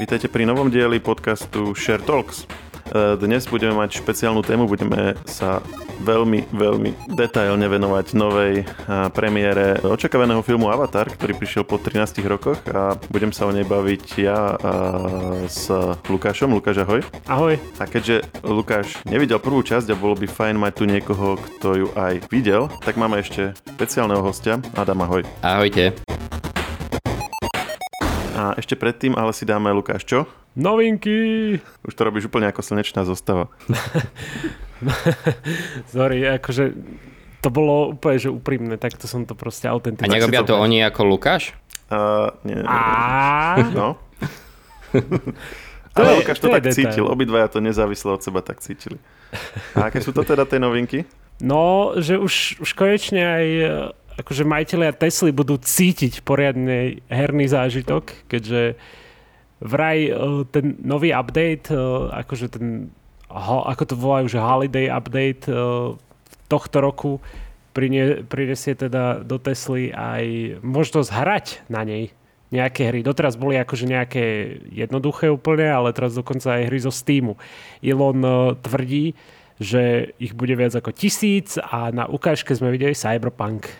[0.00, 2.48] Vítajte pri novom dieli podcastu Share Talks.
[2.88, 5.60] E, dnes budeme mať špeciálnu tému, budeme sa
[6.00, 8.64] veľmi, veľmi detailne venovať novej
[9.12, 14.04] premiére očakávaného filmu Avatar, ktorý prišiel po 13 rokoch a budem sa o nej baviť
[14.16, 14.56] ja
[15.44, 15.68] s
[16.08, 16.48] Lukášom.
[16.48, 17.04] Lukáš, ahoj.
[17.28, 17.60] Ahoj.
[17.76, 21.86] A keďže Lukáš nevidel prvú časť a bolo by fajn mať tu niekoho, kto ju
[21.92, 24.64] aj videl, tak máme ešte špeciálneho hostia.
[24.80, 25.28] Adam, ahoj.
[25.44, 25.92] Ahojte.
[28.40, 30.24] A ešte predtým ale si dáme Lukáš čo?
[30.56, 31.60] Novinky!
[31.84, 33.52] Už to robíš úplne ako slnečná zostava.
[35.92, 36.72] Sorry, akože
[37.44, 40.08] to bolo úplne, že úprimné, tak to som to proste autenticky.
[40.08, 41.52] A nerobia to, to oni ako Lukáš?
[41.92, 42.56] Uh, nie.
[42.64, 43.60] A...
[43.76, 44.00] No.
[46.00, 46.72] Ale Lukáš to, tak detail.
[46.72, 48.96] cítil, obidvaja to nezávislo od seba tak cítili.
[49.76, 51.04] A aké sú to teda tie novinky?
[51.44, 53.46] No, že už, už konečne aj
[54.20, 58.76] akože majiteľia Tesly budú cítiť poriadne herný zážitok, keďže
[59.60, 60.12] vraj
[60.52, 61.72] ten nový update,
[62.12, 62.92] akože ten
[63.30, 65.94] ako to volajú, že holiday update uh,
[66.50, 67.22] tohto roku
[68.26, 72.10] prinesie teda do Tesly aj možnosť hrať na nej
[72.50, 73.06] nejaké hry.
[73.06, 77.38] Doteraz boli akože nejaké jednoduché úplne, ale teraz dokonca aj hry zo Steamu.
[77.78, 78.18] Elon
[78.58, 79.14] tvrdí,
[79.62, 83.70] že ich bude viac ako tisíc a na ukážke sme videli Cyberpunk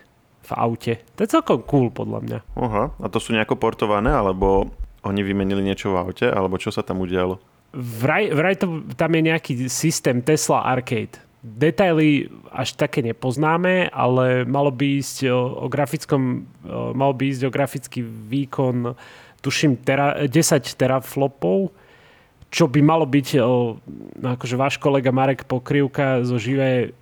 [0.51, 0.93] v aute.
[1.15, 2.39] To je celkom cool podľa mňa.
[2.59, 4.67] Aha, a to sú nejako portované, alebo
[5.07, 7.39] oni vymenili niečo v aute, alebo čo sa tam udialo?
[7.71, 11.23] Vraj, vraj to, tam je nejaký systém Tesla Arcade.
[11.41, 17.43] Detaily až také nepoznáme, ale malo by ísť o, o grafickom, o, malo by ísť
[17.49, 18.93] o grafický výkon
[19.41, 20.29] tuším tera, 10
[20.77, 21.73] teraflopov,
[22.53, 23.81] čo by malo byť, o,
[24.21, 26.93] no akože váš kolega Marek Pokrivka zo Živé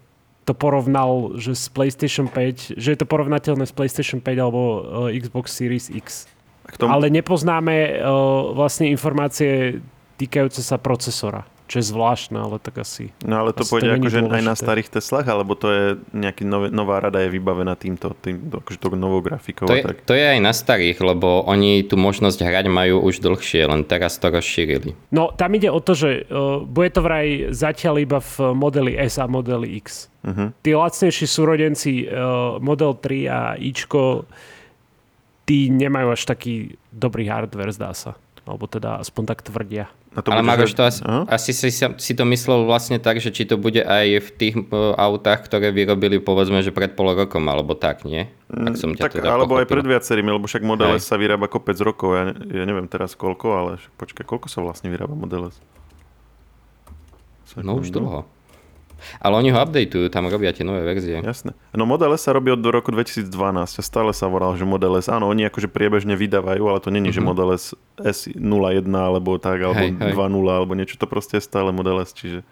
[0.48, 4.80] to porovnal, že z PlayStation 5, že je to porovnateľné s PlayStation 5 alebo o,
[5.12, 6.24] Xbox Series X.
[6.80, 6.88] Tomu...
[6.88, 9.84] Ale nepoznáme o, vlastne informácie
[10.16, 11.44] týkajúce sa procesora.
[11.68, 13.12] Čo je zvláštne, ale tak asi...
[13.20, 15.84] No ale to pôjde akože aj na starých Teslách, alebo to je
[16.16, 19.68] nejaký nové, nová rada je vybavená týmto, tým, akože tou novou grafikou?
[19.68, 20.00] To je, tak.
[20.08, 24.16] to je aj na starých, lebo oni tú možnosť hrať majú už dlhšie, len teraz
[24.16, 24.96] to rozšírili.
[25.12, 29.20] No tam ide o to, že uh, bude to vraj zatiaľ iba v modeli S
[29.20, 30.08] a modeli X.
[30.24, 30.50] Uh-huh.
[30.64, 34.24] Tí lacnejší súrodenci uh, Model 3 a Ičko
[35.48, 38.20] tí nemajú až taký dobrý hardware, zdá sa.
[38.48, 39.92] Alebo teda aspoň tak tvrdia.
[40.16, 43.60] to Ale Maroš, to asi, asi si, si to myslel vlastne tak, že či to
[43.60, 48.08] bude aj v tých uh, autách, ktoré vyrobili povedzme, že pred pol rokom, alebo tak,
[48.08, 48.32] nie?
[48.48, 49.68] Tak som ťa tak, teda alebo pochopil.
[49.68, 53.12] aj pred viacerými, lebo však Model S sa vyrába kopec rokov, ja, ja neviem teraz
[53.12, 53.70] koľko, ale
[54.00, 55.60] počkaj, koľko sa vlastne vyrába Model S?
[57.60, 58.37] No už dlho.
[59.22, 61.18] Ale oni ho updateujú, tam robia tie nové verzie.
[61.22, 61.54] Jasné.
[61.74, 65.06] No Model S sa robí od roku 2012 a stále sa volal, že Model S,
[65.08, 67.18] áno, oni akože priebežne vydávajú, ale to není, mm-hmm.
[67.18, 67.28] že mhm.
[67.28, 67.66] Model S
[67.98, 70.14] S01 alebo tak, alebo hej, 2.0
[70.50, 72.42] alebo niečo, to proste je stále Model S, čiže...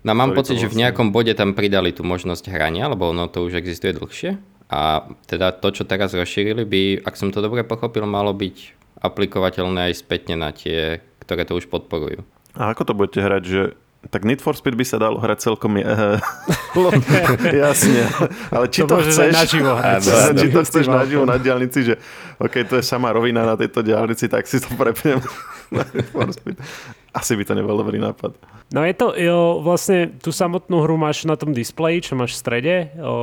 [0.00, 3.28] No mám pocit, že v vlastne- nejakom bode tam pridali tú možnosť hrania, lebo ono
[3.28, 4.40] to už existuje dlhšie.
[4.70, 9.90] A teda to, čo teraz rozšírili, by, ak som to dobre pochopil, malo byť aplikovateľné
[9.90, 12.22] aj spätne na tie, ktoré to už podporujú.
[12.54, 13.62] A ako to budete hrať, že
[14.08, 15.76] tak Need for Speed by sa dalo hrať celkom
[17.68, 18.08] jasne.
[18.48, 19.32] Ale či to, to chceš...
[19.36, 20.02] naživo hrať.
[20.40, 21.94] či to chceš naživo na diálnici, že
[22.40, 25.20] OK, to je sama rovina na tejto diálnici, tak si to prepnem
[27.18, 28.38] Asi by to nebol dobrý nápad.
[28.70, 32.42] No je to, jo, vlastne tú samotnú hru máš na tom displeji, čo máš v
[32.42, 33.14] strede, o,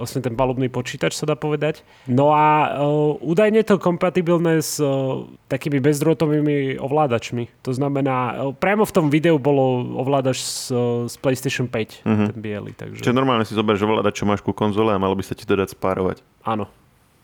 [0.00, 1.84] vlastne ten palubný počítač sa dá povedať.
[2.08, 7.52] No a o, údajne to kompatibilné s o, takými bezdrôtovými ovládačmi.
[7.68, 10.72] To znamená, o, priamo v tom videu bolo ovládač z,
[11.12, 12.28] z PlayStation 5, mm-hmm.
[12.32, 12.72] ten biely.
[12.72, 13.04] Takže...
[13.04, 15.52] Čiže normálne si zoberieš ovládač, čo máš ku konzole a malo by sa ti to
[15.52, 16.24] dať spárovať.
[16.48, 16.64] Áno,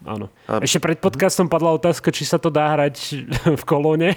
[0.05, 0.27] áno.
[0.47, 0.61] A...
[0.61, 2.97] Ešte pred podcastom padla otázka, či sa to dá hrať
[3.61, 4.15] v kolóne.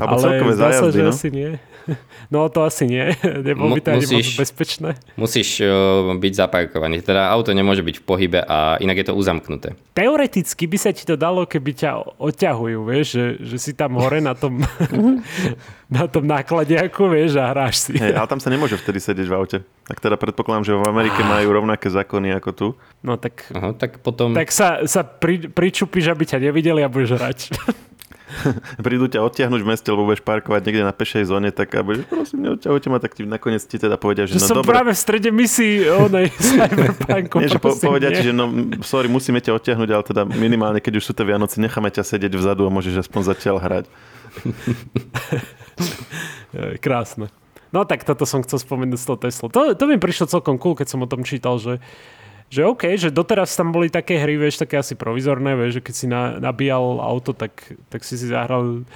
[0.00, 1.12] Alebo ale zdá sa, že no?
[1.12, 1.60] asi nie.
[2.32, 3.12] No to asi nie.
[3.46, 4.90] Nebolo by to ani moc bezpečné.
[5.14, 7.04] Musíš uh, byť zaparkovaný.
[7.04, 9.76] Teda auto nemôže byť v pohybe a inak je to uzamknuté.
[9.94, 14.18] Teoreticky by sa ti to dalo, keby ťa odťahujú, vieš, že, že si tam hore
[14.18, 14.64] na tom,
[15.96, 17.92] na tom nákladiaku, vieš, a hráš si.
[17.94, 19.58] Hey, ale tam sa nemôže vtedy sedieť v aute.
[19.84, 21.38] Tak teda predpokladám, že v Amerike ah.
[21.38, 22.66] majú rovnaké zákony ako tu.
[23.04, 24.32] No tak, Aha, tak potom...
[24.32, 27.38] Tak sa, sa pri, pričupíš, aby ťa nevideli a budeš hrať.
[28.86, 32.48] prídu ťa odtiahnuť v meste, lebo budeš parkovať niekde na pešej zóne, tak aby, prosím,
[32.48, 34.74] neodťahujte ma, tak ti nakoniec ti teda povedia, že, že no som dobre.
[34.74, 37.36] práve v strede misii onej Cyberpunku.
[37.40, 38.50] Nie, že po, povedia ti, že no,
[38.82, 42.34] sorry, musíme ťa odtiahnuť, ale teda minimálne, keď už sú to Vianoce, necháme ťa sedieť
[42.34, 43.84] vzadu a môžeš aspoň zatiaľ hrať.
[46.84, 47.30] Krásne.
[47.74, 49.46] No tak toto som chcel spomenúť z toho Tesla.
[49.50, 51.82] To, to mi prišlo celkom cool, keď som o tom čítal, že
[52.52, 55.94] že OK, že doteraz tam boli také hry, vieš, také asi provizorné, vieš, že keď
[55.94, 57.52] si na, nabíjal auto, tak,
[57.90, 58.86] tak si si zahral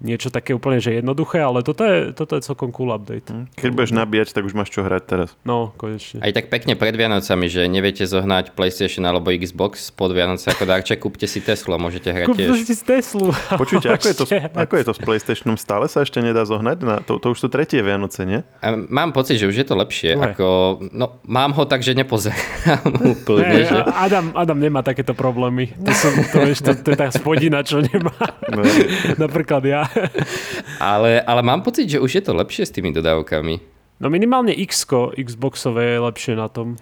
[0.00, 3.28] niečo také úplne že jednoduché, ale toto je, toto je celkom cool update.
[3.56, 5.28] Keď budeš nabíjať, tak už máš čo hrať teraz.
[5.44, 6.24] No, konečne.
[6.24, 10.98] Aj tak pekne pred Vianocami, že neviete zohnať PlayStation alebo Xbox pod Vianoce ako darček,
[10.98, 12.64] kúpte si Teslu a môžete hrať Kúpte tiež.
[12.64, 13.30] si Teslu.
[13.60, 14.24] Počujte, ako je, to,
[14.56, 15.56] ako je to s PlayStationom?
[15.60, 16.76] Stále sa ešte nedá zohnať?
[16.80, 18.40] Na, to, to už sú tretie Vianoce, nie?
[18.64, 20.16] A mám pocit, že už je to lepšie.
[20.16, 20.32] Dobre.
[20.32, 20.46] Ako,
[20.94, 22.88] no, mám ho tak, že nepozerám
[23.20, 23.44] úplne.
[23.44, 23.76] Hey, že...
[23.84, 25.76] Adam, Adam nemá takéto problémy.
[25.76, 28.14] To, som, to, vieš, to, to je tá spodina, čo nemá.
[28.48, 28.64] No.
[29.28, 29.89] Napríklad ja.
[30.80, 33.54] Ale, ale mám pocit, že už je to lepšie s tými dodávkami.
[34.00, 36.80] No minimálne x Xboxové je lepšie na tom.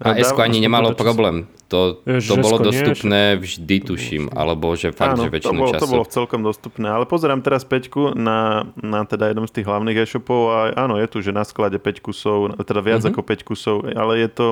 [0.00, 1.44] A s ani nemalo to, problém.
[1.68, 4.24] To, Ježiš, to bolo S-ko nie, dostupné vždy, tuším.
[4.32, 5.82] Alebo že fakt, Áno, že to väčšinu bolo, času.
[5.84, 10.00] to bolo celkom dostupné, ale pozerám teraz peťku na, na teda jednom z tých hlavných
[10.00, 13.12] e-shopov a áno, je tu, že na sklade 5 kusov, teda viac Mhm.
[13.12, 14.46] ako 5 kusov, ale je to,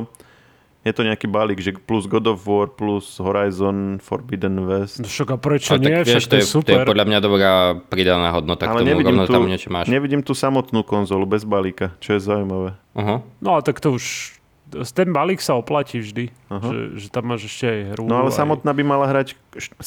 [0.87, 5.03] je to nejaký balík, že plus God of War, plus Horizon, Forbidden West.
[5.03, 5.91] No Však a prečo Ale nie?
[5.91, 6.85] tak, Však vieš, to je je, to je super.
[6.87, 7.53] podľa mňa dobrá
[7.91, 9.87] pridaná hodnota ale k tomu, nevidím rovno tu, tam niečo máš.
[9.91, 12.79] nevidím tu samotnú konzolu bez balíka, čo je zaujímavé.
[12.95, 13.19] Uh-huh.
[13.43, 14.37] No a tak to už...
[14.69, 16.29] Ten balík sa oplatí vždy.
[16.53, 16.61] Aha.
[16.61, 18.05] Že, že tam máš ešte aj hru.
[18.05, 18.37] No ale aj...
[18.37, 19.33] samotná by mala hrať,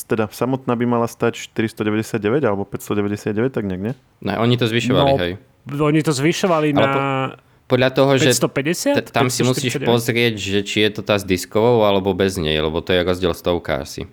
[0.09, 3.93] teda samotná by mala stať 499 alebo 599, tak nejak, nie?
[4.25, 5.33] No, oni to zvyšovali, No, hej.
[5.69, 6.89] Oni to zvyšovali Ale na
[7.71, 8.99] Podľa toho, že 550?
[8.99, 9.87] t- tam si musíš 549?
[9.87, 13.31] pozrieť, že či je to tá s diskovou alebo bez nej, lebo to je rozdiel
[13.31, 14.05] stovka asi.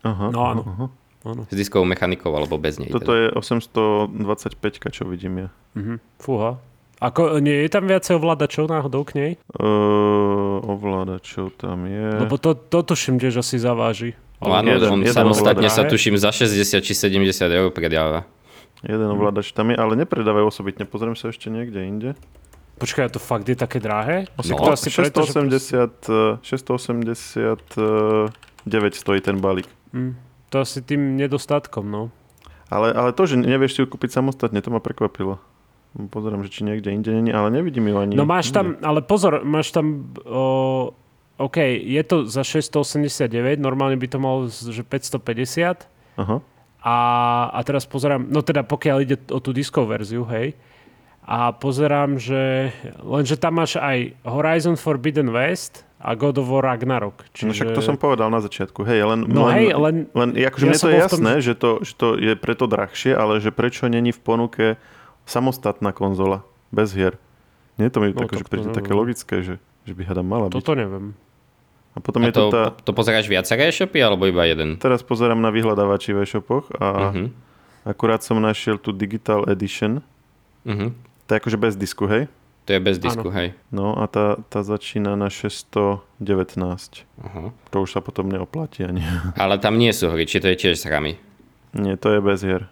[0.00, 0.62] Aha, No áno.
[0.64, 0.86] aha.
[1.24, 1.42] áno.
[1.46, 2.88] S diskovou mechanikou alebo bez nej.
[2.88, 3.20] Toto teda.
[3.22, 4.56] je 825,
[4.88, 5.48] čo vidím ja.
[5.74, 6.00] Mhm.
[6.16, 6.56] Fúha.
[6.98, 9.30] Ako, nie je tam viacej ovládačov náhodou k nej?
[9.52, 12.14] Uh, ovládačov tam je.
[12.20, 14.14] Lebo to, to tuším tiež asi zaváži.
[14.38, 15.74] No áno, jeden- on jeden samostatne ovládač.
[15.76, 17.18] sa tuším za 60 či 70
[17.48, 18.22] eur predáva.
[18.82, 20.82] Jeden ovládač tam je, ale nepredávajú osobitne.
[20.84, 22.10] Pozriem sa ešte niekde inde.
[22.82, 24.26] Počkaj, to fakt je také drahé?
[24.34, 25.38] Asi No, to asi preto, že...
[25.38, 28.34] 680, eh, 689
[28.98, 29.70] stojí ten balík.
[29.94, 30.18] Hm,
[30.50, 32.10] to asi tým nedostatkom, no.
[32.66, 35.38] Ale, ale to, že nevieš si ju kúpiť samostatne, to ma prekvapilo.
[35.92, 38.16] Pozerám, že či niekde inde není, ale nevidím ju ani.
[38.18, 40.10] No máš tam, ale pozor, máš tam...
[40.24, 40.96] O,
[41.38, 45.86] OK, je to za 689, normálne by to malo že 550.
[46.18, 46.36] Aha.
[46.82, 46.96] A,
[47.54, 50.58] a teraz pozerám, no teda pokiaľ ide o tú disco verziu, hej,
[51.22, 57.22] a pozerám, že lenže tam máš aj Horizon Forbidden West a God of War Ragnarok.
[57.30, 57.46] Čiže...
[57.46, 58.82] No však to som povedal na začiatku.
[58.82, 59.94] Hej, len, No len, hej, len...
[60.10, 61.52] len akože ja mne to je v tom, jasné, že...
[61.54, 64.66] to, že to je preto drahšie, ale že prečo není v ponuke
[65.22, 67.14] samostatná konzola bez hier.
[67.78, 68.78] Nie to mi No, tak tak, to príde neviem.
[68.82, 69.54] také logické, že,
[69.84, 70.54] že by hada mala byť.
[70.54, 71.14] Toto neviem.
[71.92, 72.62] A potom A je to to, tá...
[72.74, 74.76] to pozeráš viaceré e-shopy alebo iba jeden?
[74.76, 77.30] Teraz pozerám na vyhľadávači v e-shopoch a Mhm.
[77.86, 80.02] akurát som našiel tú Digital Edition.
[80.66, 81.11] Mhm.
[81.32, 82.28] To je akože bez disku, hej?
[82.62, 83.56] To je bez disku, hej.
[83.72, 86.06] No a tá, tá začína na 619.
[87.18, 87.50] Aha.
[87.70, 89.00] To už sa potom neoplatí ani.
[89.40, 91.16] Ale tam nie sú hry, či to je tiež s hrami.
[91.72, 92.68] Nie, to je bez hier.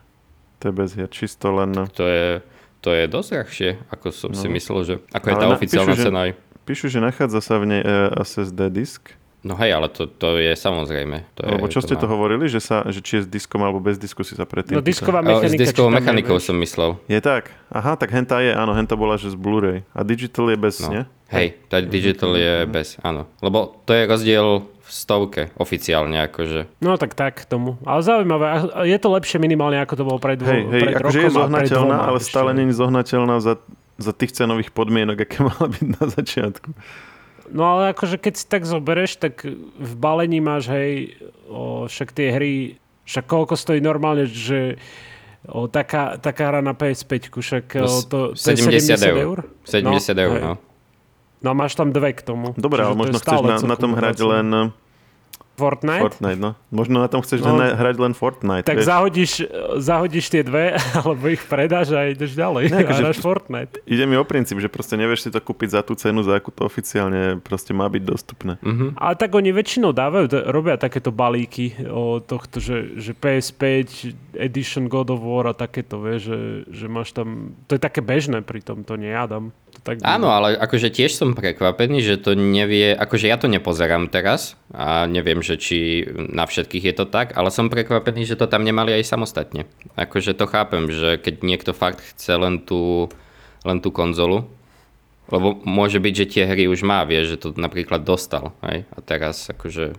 [0.61, 1.09] To je bez hier.
[1.09, 1.73] Čisto len...
[1.73, 2.45] To je,
[2.79, 4.53] to je dosť drahšie, ako som si No.
[4.53, 6.19] myslel, že ako je Ale tá na- oficiálna píšu, cena.
[6.23, 6.31] aj.
[6.63, 9.17] Píšu, že nachádza sa v nej e, SSD disk.
[9.41, 11.25] No hej, ale to, to je samozrejme.
[11.33, 13.59] To je, Lebo čo ste má- to hovorili, že, sa, že či je s diskom
[13.59, 15.49] alebo bez disku si sa predtým No disková mechanika.
[15.49, 16.45] S či diskovou je, mechanikou vieš?
[16.45, 17.01] som myslel.
[17.07, 17.49] Je tak?
[17.69, 19.81] Aha, tak henta je, áno, henta bola, že z Blu-ray.
[19.91, 20.89] A digital je bez, No.
[20.91, 21.03] nie?
[21.29, 23.25] Hej, tá digital je bez, áno.
[23.39, 26.67] Lebo to je rozdiel v stovke oficiálne, akože.
[26.79, 27.79] No tak tak tomu.
[27.81, 28.47] Ale zaujímavé.
[28.85, 31.39] Je to lepšie minimálne, ako to bolo pred, dvo- Hej, hej, pred akože rokom je
[31.39, 32.29] zohnateľná, ale ešte.
[32.29, 33.55] stále nie je zohnateľná za,
[33.97, 36.69] za tých cenových podmienok, aké mala byť na začiatku.
[37.51, 39.43] No ale akože keď si tak zobereš, tak
[39.77, 41.19] v balení máš, hej,
[41.51, 42.55] o, však tie hry,
[43.05, 44.79] však koľko stojí normálne, že
[45.51, 49.19] o, taká, taká hra na PS5, však No, o, to, to 70 je 70 eur.
[49.19, 49.39] eur.
[49.67, 50.43] 70 eur, hej.
[50.47, 50.53] no.
[51.41, 52.53] No a máš tam dve k tomu.
[52.53, 54.47] Dobre, Čiže ale možno chceš na, na tom hrať len
[55.61, 56.01] Fortnite?
[56.01, 56.57] Fortnite, no.
[56.71, 57.53] Možno na tom chceš No.
[57.53, 58.65] len hrať len Fortnite.
[58.65, 58.89] Tak vieš.
[58.89, 59.33] zahodíš,
[59.77, 62.63] zahodíš tie dve, alebo ich predáš a ideš ďalej.
[62.67, 63.85] Ne, a akože- hráš Fortnite.
[63.85, 66.49] Ide mi o princíp, že proste nevieš si to kúpiť za tú cenu, za akú
[66.49, 68.57] to oficiálne proste má byť dostupné.
[68.59, 68.97] Mhm.
[68.97, 73.61] Ale tak oni väčšinou dávajú, robia takéto balíky o tohto, že, že PS5,
[74.35, 76.39] Edition God of War a takéto, vieš, že,
[76.71, 79.51] že máš tam, to je také bežné pri tom, to nie Adam.
[79.70, 84.13] To tak Áno, ale akože tiež som prekvapený, že to nevie, akože ja to nepozerám
[84.13, 88.45] teraz a neviem, že či na všetkých je to tak, ale som prekvapený, že to
[88.45, 89.65] tam nemali aj samostatne.
[89.97, 93.09] Akože to chápem, že keď niekto fakt chce len tú,
[93.65, 94.49] len tú konzolu,
[95.31, 98.85] lebo môže byť, že tie hry už má, vie, že to napríklad dostal, hej?
[98.91, 99.95] A teraz akože...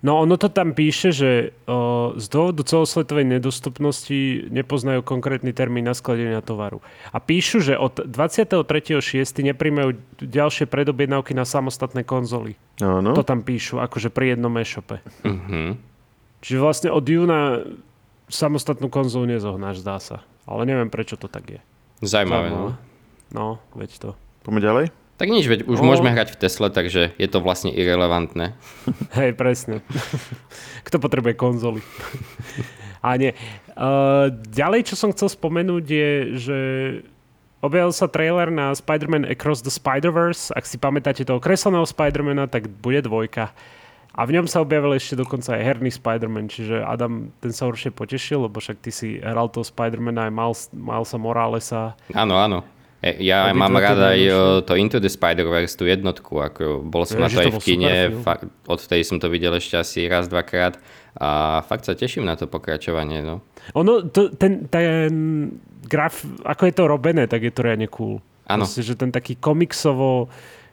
[0.00, 1.30] No ono to tam píše, že
[1.68, 6.80] o, z dôvodu celosvetovej nedostupnosti nepoznajú konkrétny termín naskladenia tovaru.
[7.12, 9.04] A píšu, že od 23.6.
[9.52, 12.56] nepríjmajú ďalšie predobjednávky na samostatné konzoly.
[12.80, 13.12] Áno.
[13.12, 15.04] To tam píšu, akože pri jednom e-shope.
[15.20, 15.76] Uh-huh.
[16.40, 17.68] Čiže vlastne od júna
[18.32, 20.24] samostatnú konzolu nezohnáš, zdá sa.
[20.48, 21.60] Ale neviem, prečo to tak je.
[22.00, 22.72] Zaujímavé, no.
[23.30, 24.10] No, veď to.
[24.48, 24.84] Poďme ďalej?
[25.20, 25.92] Tak nič, veď už no.
[25.92, 28.56] môžeme hrať v Tesle, takže je to vlastne irrelevantné.
[29.20, 29.84] Hej, presne.
[30.88, 31.84] Kto potrebuje konzoly?
[33.04, 33.36] A nie.
[33.76, 36.10] Uh, ďalej, čo som chcel spomenúť je,
[36.40, 36.58] že
[37.60, 40.56] objavil sa trailer na Spider-Man Across the Spider-Verse.
[40.56, 43.52] Ak si pamätáte toho kresleného Spider-Mana, tak bude dvojka.
[44.16, 47.92] A v ňom sa objavil ešte dokonca aj herný Spider-Man, čiže Adam, ten sa určite
[47.92, 51.82] potešil, lebo však ty si hral toho Spider-Mana aj Miles, Milesa Moralesa.
[52.16, 52.64] Áno, áno.
[53.00, 54.20] E, ja aj mám rád aj
[54.68, 57.92] to Into the Spider-Verse, tú jednotku, ako bol som ja, na to aj v kine,
[58.20, 60.76] fakt, odtedy som to videl ešte asi raz, dvakrát
[61.16, 63.24] a fakt sa teším na to pokračovanie.
[63.24, 63.40] No.
[63.74, 65.10] Ono, to, ten, ten
[65.88, 68.20] graf, ako je to robené, tak je to reálne cool.
[68.46, 68.68] Áno.
[68.68, 70.28] Proste, že ten taký komiksovo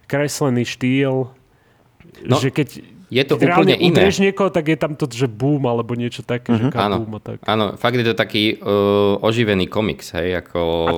[0.05, 1.31] kreslený štýl,
[2.27, 4.03] no, že keď je to keď úplne iné.
[4.03, 6.71] Keď niekoho, tak je tam to, že boom, alebo niečo také, uh-huh.
[6.71, 6.79] že mhm.
[6.79, 7.37] áno, boom a tak.
[7.47, 10.59] Áno, fakt je to taký uh, oživený komiks, hej, ako...
[10.87, 10.93] A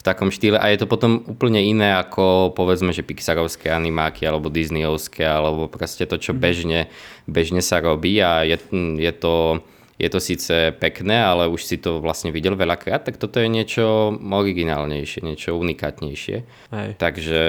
[0.00, 4.48] v takom štýle a je to potom úplne iné ako povedzme, že Pixarovské animáky alebo
[4.48, 6.40] Disneyovské alebo proste to, čo mhm.
[6.40, 6.80] bežne,
[7.28, 8.56] bežne sa robí a je,
[8.96, 9.60] je to
[10.00, 10.48] je to síce
[10.80, 16.36] pekné, ale už si to vlastne videl veľakrát, tak toto je niečo originálnejšie, niečo unikátnejšie.
[16.72, 16.90] Hej.
[16.96, 17.40] Takže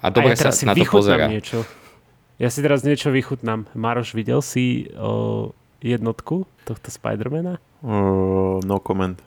[0.00, 1.28] a dobre a ja sa na to pozera.
[1.28, 1.68] Niečo.
[2.40, 3.68] Ja si teraz niečo vychutnám.
[3.76, 5.52] Maroš, videl si o,
[5.84, 7.60] jednotku tohto Spidermana?
[7.84, 9.20] Uh, no comment.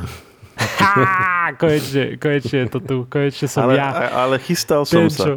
[0.58, 3.90] Ha, konečne, konečne je to tu, konečne som ale, ja.
[4.14, 5.24] Ale chystal som Ten, sa.
[5.26, 5.32] Čo...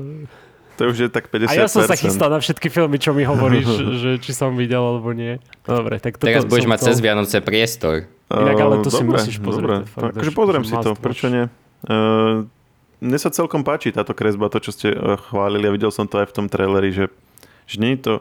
[0.78, 1.50] To už je tak 50%.
[1.50, 3.66] A ja som sa chystal na všetky filmy, čo mi hovoríš,
[4.04, 5.42] že či som videl alebo nie.
[5.66, 6.90] Dobre, tak toto Teraz budeš mať chcel...
[6.94, 7.96] cez Vianoce priestor.
[8.30, 9.66] Inak ale to uh, si dobre, musíš pozrieť.
[9.66, 9.78] Dobre.
[9.90, 11.44] Fakt, akože pozriem si to, prečo nie?
[11.88, 12.46] Uh,
[13.02, 15.66] mne sa celkom páči táto kresba, to, čo ste uh, chválili.
[15.66, 17.10] Ja videl som to aj v tom traileri, že,
[17.66, 18.14] že nie je to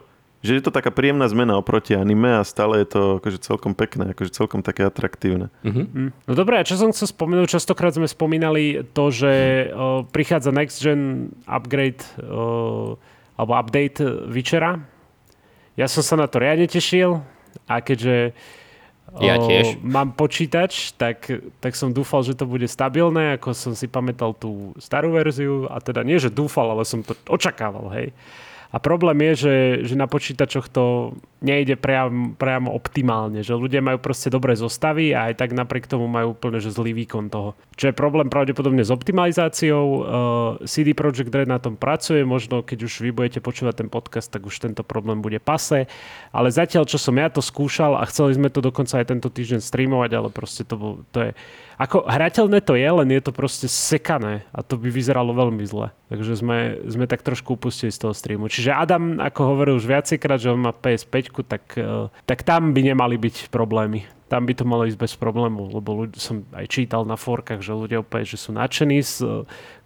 [0.47, 4.15] že je to taká príjemná zmena oproti anime a stále je to akože celkom pekné,
[4.15, 5.51] akože celkom také atraktívne.
[5.67, 6.15] Uh-huh.
[6.15, 9.33] No dobré, a čo som chcel spomenúť, častokrát sme spomínali to, že
[9.69, 12.95] uh, prichádza next gen upgrade uh,
[13.35, 14.01] alebo update
[14.31, 14.81] Witchera.
[15.75, 17.21] Ja som sa na to riadne tešil
[17.69, 18.33] a keďže
[19.23, 19.79] ja tiež.
[19.79, 21.31] O, mám počítač, tak,
[21.63, 25.79] tak som dúfal, že to bude stabilné, ako som si pamätal tú starú verziu a
[25.79, 28.11] teda nie, že dúfal, ale som to očakával, hej.
[28.77, 29.57] A problém je, že,
[29.89, 35.33] že na počítačoch to nejde priam, priamo optimálne, že ľudia majú proste dobré zostavy a
[35.33, 37.57] aj tak napriek tomu majú úplne že zlý výkon toho.
[37.73, 39.85] Čo je problém pravdepodobne s optimalizáciou.
[39.89, 40.05] Uh,
[40.69, 44.45] CD Projekt Red na tom pracuje, možno keď už vy budete počúvať ten podcast, tak
[44.45, 45.89] už tento problém bude pase.
[46.29, 49.65] Ale zatiaľ, čo som ja to skúšal a chceli sme to dokonca aj tento týždeň
[49.65, 51.31] streamovať, ale proste to, to je
[51.77, 55.93] ako hrateľné to je, len je to proste sekané a to by vyzeralo veľmi zle.
[56.09, 58.49] Takže sme, sme tak trošku upustili z toho streamu.
[58.49, 62.81] Čiže Adam, ako hovoril už viacejkrát, že on má PS5, tak, eh, tak tam by
[62.81, 67.07] nemali byť problémy tam by to malo ísť bez problémov, lebo ľudí, som aj čítal
[67.07, 69.27] na forkách, že ľudia opäť, že sú nadšení z e,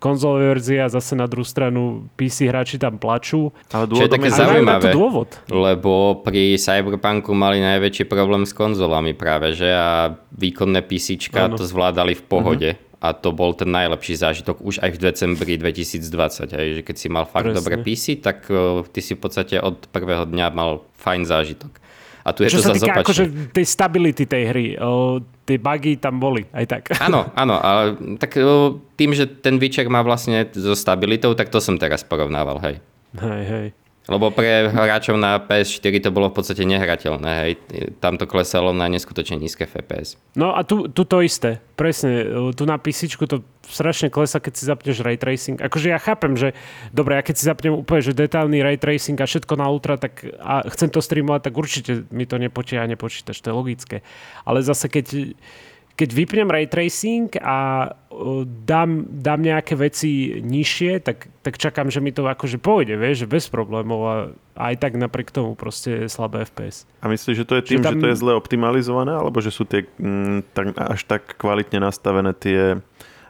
[0.01, 3.53] konzolovej verzie a zase na druhú stranu PC hráči tam plačú.
[3.69, 5.37] Ale Čo je také zaujímavé, dôvod.
[5.53, 12.17] lebo pri Cyberpunku mali najväčší problém s konzolami práve, že a výkonné PC to zvládali
[12.17, 12.71] v pohode.
[12.73, 16.53] Uh-huh a to bol ten najlepší zážitok už aj v decembri 2020.
[16.53, 17.57] Aj, že keď si mal fakt Presne.
[17.57, 21.81] dobré PC, tak uh, ty si v podstate od prvého dňa mal fajn zážitok.
[22.21, 25.97] A tu je Čo to sa týka akože tej stability tej hry, o, tie bugy
[25.97, 26.83] tam boli aj tak.
[27.07, 31.59] Áno, áno, ale tak o, tým, že ten Witcher má vlastne so stabilitou, tak to
[31.59, 32.77] som teraz porovnával, hej.
[33.17, 33.67] Hej, hej.
[34.11, 37.31] Lebo pre hráčov na PS4 to bolo v podstate nehrateľné.
[37.47, 37.53] Hej.
[38.03, 40.19] Tam to klesalo na neskutočne nízke FPS.
[40.35, 41.63] No a tu, tu to isté.
[41.79, 42.27] Presne.
[42.59, 45.63] Tu na PC to strašne klesa, keď si zapneš ray tracing.
[45.63, 46.59] Akože ja chápem, že
[46.91, 50.27] dobre, ja keď si zapnem úplne že detailný ray tracing a všetko na ultra, tak
[50.43, 53.39] a chcem to streamovať, tak určite mi to nepočíta a nepočítaš.
[53.47, 53.97] To je logické.
[54.43, 55.39] Ale zase keď
[56.01, 57.93] keď vypnem ray tracing a
[58.65, 63.27] dám, dám nejaké veci nižšie, tak, tak čakám, že mi to akože pôjde, vieš, že
[63.29, 64.15] bez problémov a
[64.57, 66.89] aj tak napriek tomu proste slabé FPS.
[67.05, 68.01] A myslíš, že to je tým, že, tam...
[68.01, 71.85] že to je zle optimalizované, alebo že sú tie m, mm, tak, až tak kvalitne
[71.85, 72.81] nastavené tie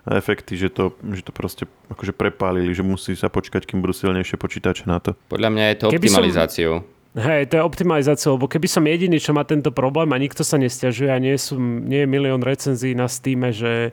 [0.06, 4.38] efekty, že to, že to proste akože prepálili, že musí sa počkať, kým budú silnejšie
[4.38, 5.18] počítače na to.
[5.26, 6.74] Podľa mňa je to optimalizáciou.
[6.86, 10.46] Som Hej, to je optimalizácia, lebo keby som jediný, čo má tento problém a nikto
[10.46, 13.90] sa nestiažuje a nie, sú, nie je milión recenzií na Steam, že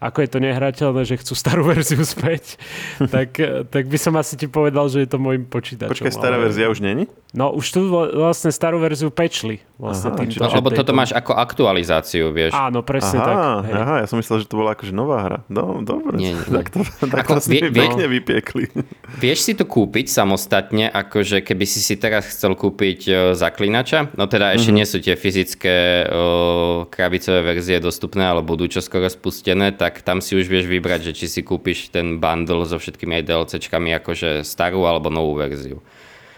[0.00, 2.56] ako je to nehrateľné, že chcú starú verziu späť,
[3.14, 3.36] tak,
[3.68, 5.92] tak by som asi ti povedal, že je to môjim počítačom.
[5.92, 6.48] Počkaj, stará ale...
[6.48, 7.04] verzia už není?
[7.30, 9.62] No už tu vlastne starú verziu pečli.
[9.80, 12.52] Vlastne aha, tým, no, lebo toto máš ako aktualizáciu, vieš.
[12.52, 13.36] Áno, presne aha, tak.
[13.64, 13.72] Hej.
[13.80, 15.38] Aha, ja som myslel, že to bola akože nová hra.
[15.48, 16.20] No, dobre.
[16.20, 18.64] Nie, nie, Tak to, tak ako, to vie, vie, pekne vypiekli.
[19.24, 24.28] Vieš si to kúpiť samostatne, akože keby si si teraz chcel kúpiť uh, zaklinača, no
[24.28, 24.76] teda ešte mm-hmm.
[24.76, 30.38] nie sú tie fyzické uh, krabicové verzie dostupné, ale budú čoskoro spustené, tak tam si
[30.38, 34.86] už vieš vybrať, že či si kúpiš ten bundle so všetkými aj DLCčkami, akože starú
[34.86, 35.82] alebo novú verziu.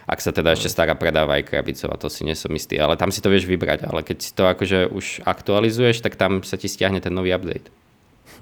[0.09, 3.21] Ak sa teda ešte stará predáva aj krabicová, to si nesom istý, ale tam si
[3.21, 6.99] to vieš vybrať, ale keď si to akože už aktualizuješ, tak tam sa ti stiahne
[6.99, 7.82] ten nový update.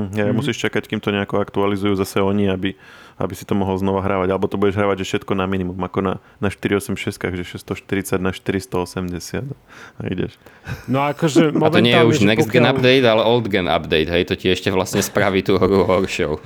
[0.01, 0.37] Hm, ja, mm-hmm.
[0.37, 2.73] musíš čakať, kým to nejako aktualizujú zase oni, aby,
[3.21, 4.33] aby si to mohol znova hrávať.
[4.33, 8.33] Alebo to budeš hrávať, že všetko na minimum, ako na, na 486, že 640 na
[8.33, 9.53] 480
[10.01, 10.41] a ideš.
[10.89, 12.55] No akože A to nie je už next pokiaľ...
[12.57, 16.41] gen update, ale old gen update, hej, to ti ešte vlastne spraví tú hru horšou.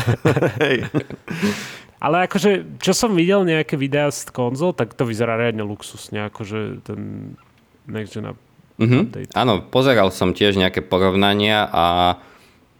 [0.64, 0.88] hej.
[2.00, 6.84] Ale akože, čo som videl nejaké videá z konzol, tak to vyzerá reálne luxusne, akože
[6.84, 7.32] ten
[7.88, 8.32] next gen
[8.76, 9.02] mm-hmm.
[9.08, 9.30] update.
[9.32, 11.84] Áno, pozeral som tiež nejaké porovnania a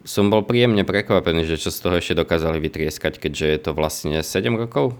[0.05, 4.21] som bol príjemne prekvapený, že čo z toho ešte dokázali vytrieskať, keďže je to vlastne
[4.21, 4.93] 7 rokov.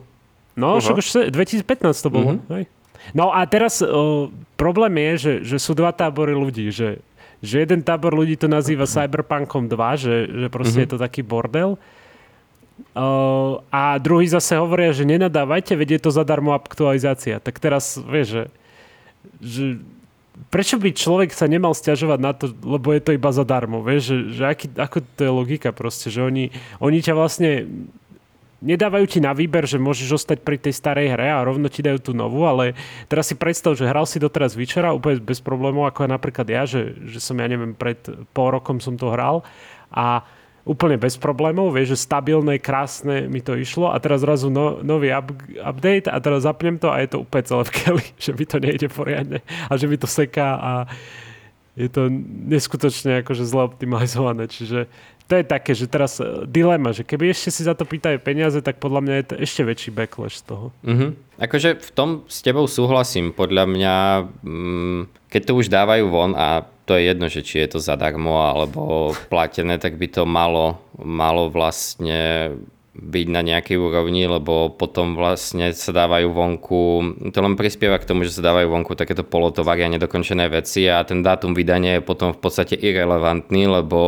[0.57, 2.31] No, však už 2015 to bolo.
[2.41, 2.53] Mm-hmm.
[2.57, 2.65] Hej.
[3.13, 7.05] No a teraz o, problém je, že, že sú dva tábory ľudí, že,
[7.45, 10.89] že jeden tábor ľudí to nazýva Cyberpunkom 2, že, že proste mm-hmm.
[10.89, 11.77] je to taký bordel.
[12.97, 17.45] O, a druhý zase hovoria, že nenadávajte, vedie to zadarmo aktualizácia.
[17.45, 18.45] Tak teraz, vieš, že,
[19.45, 19.65] že
[20.51, 24.17] prečo by človek sa nemal stiažovať na to, lebo je to iba zadarmo, vieš, že,
[24.39, 26.51] že aký, ako to je logika proste, že oni,
[26.83, 27.67] oni ťa vlastne
[28.65, 32.01] nedávajú ti na výber, že môžeš ostať pri tej starej hre a rovno ti dajú
[32.01, 32.73] tú novú, ale
[33.13, 36.97] teraz si predstav, že hral si doteraz Witchera úplne bez problémov, ako napríklad ja, že,
[37.05, 38.01] že som, ja neviem, pred
[38.33, 39.45] pol rokom som to hral
[39.93, 40.25] a
[40.65, 45.13] úplne bez problémov, vieš, že stabilné, krásne mi to išlo a teraz zrazu no, nový
[45.13, 48.45] up, update a teraz zapnem to a je to úplne celé v keli, že mi
[48.49, 50.73] to nejde poriadne a že mi to seká a
[51.75, 52.07] je to
[52.49, 54.87] neskutočne akože zle optimalizované, čiže
[55.25, 58.61] to je také, že teraz e, dilema, že keby ešte si za to pýtajú peniaze,
[58.61, 60.67] tak podľa mňa je to ešte väčší backlash z toho.
[60.85, 61.11] Mm-hmm.
[61.41, 63.33] Akože v tom s tebou súhlasím.
[63.33, 63.95] Podľa mňa,
[64.45, 65.01] mm,
[65.35, 69.11] keď to už dávajú von a to je jedno, že či je to zadarmo alebo
[69.27, 72.55] platené, tak by to malo, malo vlastne
[72.95, 76.83] byť na nejakej úrovni, lebo potom vlastne sa dávajú vonku,
[77.35, 81.03] to len prispieva k tomu, že sa dávajú vonku takéto polotovary a nedokončené veci a
[81.03, 83.99] ten dátum vydania je potom v podstate irrelevantný, lebo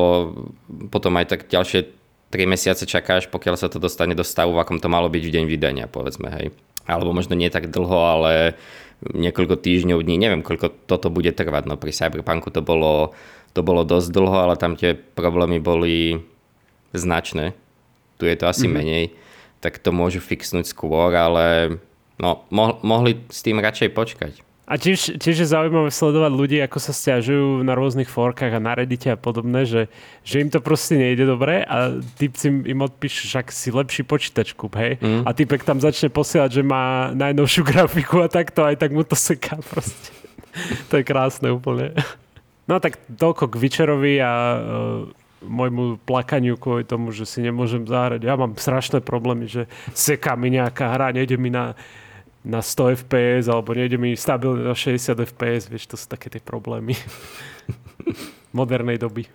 [0.95, 1.91] potom aj tak ďalšie
[2.31, 5.35] 3 mesiace čakáš, pokiaľ sa to dostane do stavu, v akom to malo byť v
[5.35, 6.55] deň vydania, povedzme, hej.
[6.87, 8.55] Alebo možno nie tak dlho, ale
[9.03, 11.69] niekoľko týždňov, dní, neviem, koľko toto bude trvať.
[11.69, 13.13] No pri Cyberpunku to bolo,
[13.53, 16.21] to bolo dosť dlho, ale tam tie problémy boli
[16.97, 17.53] značné
[18.17, 18.77] tu je to asi mm-hmm.
[18.77, 19.05] menej,
[19.61, 21.79] tak to môžu fixnúť skôr, ale
[22.17, 24.33] no, mo- mohli s tým radšej počkať.
[24.67, 28.75] A tiež, tiež je zaujímavé sledovať ľudí, ako sa stiažujú na rôznych forkách a na
[28.75, 29.87] Reddite a podobné, že,
[30.27, 34.75] že im to proste nejde dobre a typci im odpíšu, však si lepší počítač kúp,
[34.75, 34.99] hej.
[34.99, 35.23] Mm.
[35.23, 39.15] A typek tam začne posielať, že má najnovšiu grafiku a takto, aj tak mu to
[39.15, 40.11] seká proste.
[40.91, 41.95] to je krásne úplne.
[42.67, 44.59] No tak toľko k Witcherovi a uh,
[45.47, 48.27] môjmu plakaniu kvôli tomu, že si nemôžem zahrať.
[48.27, 51.79] Ja mám strašné problémy, že seká mi nejaká hra, nejde mi na,
[52.47, 56.39] na 100 fps, alebo nejde mi stabilne na 60 fps, vieš, to sú také tie
[56.39, 56.95] problémy
[58.59, 59.27] modernej doby.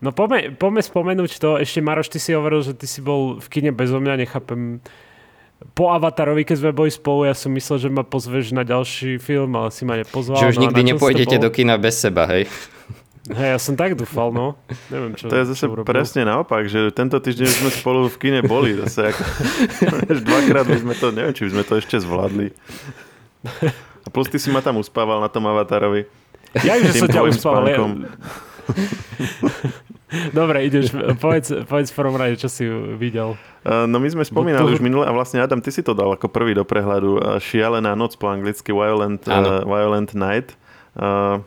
[0.00, 3.46] No poďme, poďme spomenúť to, ešte Maroš, ty si hovoril, že ty si bol v
[3.52, 4.80] kine bezo mňa, nechápem,
[5.74, 9.58] po Avatarovi, keď sme boli spolu, ja som myslel, že ma pozveš na ďalší film,
[9.58, 10.38] ale si ma nepozval.
[10.38, 12.46] Že už no nikdy nepôjdete do kina bez seba, hej?
[13.28, 14.56] Hej, ja som tak dúfal, no.
[14.88, 18.40] Neviem, čo, to je zase čo presne naopak, že tento týždeň sme spolu v kine
[18.40, 19.12] boli zase.
[19.12, 19.22] Ako,
[20.28, 22.56] dvakrát by sme to, neviem, či by sme to ešte zvládli.
[24.04, 26.08] A plus ty si ma tam uspával na tom Avatarovi.
[26.64, 27.68] Ja že som ťa uspával.
[27.68, 27.76] Ja...
[30.32, 32.64] Dobre, ideš, povedz, povedz v prvom rade, čo si
[32.96, 33.36] videl.
[33.60, 34.80] Uh, no my sme spomínali to...
[34.80, 37.10] už minule a vlastne Adam, ty si to dal ako prvý do prehľadu.
[37.20, 40.56] Uh, Šialená noc po anglicky, Violent, uh, Violent Night.
[40.96, 41.44] Uh,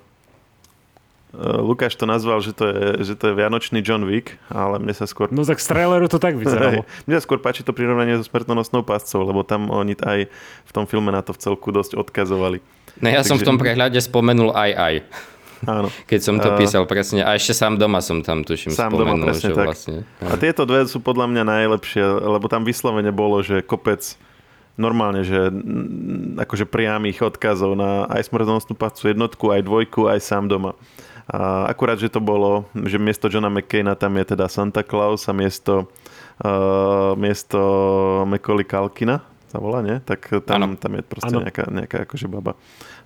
[1.39, 5.07] Lukáš to nazval, že to, je, že to je Vianočný John Wick, ale mne sa
[5.07, 5.31] skôr...
[5.31, 6.83] No tak z traileru to tak vyzeralo.
[7.07, 10.27] mne sa skôr páči to prirovnanie so smrtonosnou páscou, lebo tam oni aj
[10.67, 12.59] v tom filme na to v celku dosť odkazovali.
[12.99, 13.29] No ja Takže...
[13.31, 14.95] som v tom prehľade spomenul aj aj.
[15.71, 15.87] Áno.
[16.11, 17.23] Keď som to uh, písal presne.
[17.23, 19.23] A ešte sám doma som tam tuším sám spomenul.
[19.23, 19.67] Doma, presne že tak.
[19.71, 24.03] Vlastne, a tieto dve sú podľa mňa najlepšie, lebo tam vyslovene bolo, že kopec
[24.79, 25.51] normálne, že
[26.39, 30.73] akože priamých odkazov na aj smrtonosnú páscu jednotku, aj dvojku, aj sám doma.
[31.29, 35.33] A akurát, že to bolo, že miesto Johna McCaina tam je teda Santa Claus a
[35.35, 35.91] miesto,
[36.41, 37.59] uh, miesto
[38.25, 39.99] Macaulay Kalkina sa volá, nie?
[39.99, 42.55] Tak tam, tam je proste nejaká, nejaká akože baba.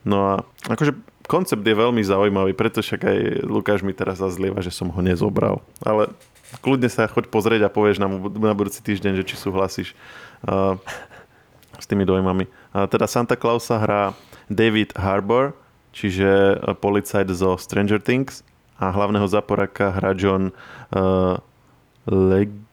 [0.06, 0.34] No a
[0.70, 0.94] akože
[1.26, 3.18] koncept je veľmi zaujímavý, preto však aj
[3.50, 5.66] Lukáš mi teraz zazlieva, že som ho nezobral.
[5.82, 6.14] Ale
[6.62, 9.98] kľudne sa choď pozrieť a povieš nám na budúci týždeň, že či súhlasíš
[10.46, 10.78] uh,
[11.82, 12.46] s tými dojmami.
[12.70, 14.14] Uh, teda Santa Clausa hrá
[14.46, 15.58] David Harbour,
[15.96, 18.44] čiže policajt zo Stranger Things
[18.76, 20.52] a hlavného zaporaka hrá John
[20.92, 21.40] uh,
[22.12, 22.68] Leg-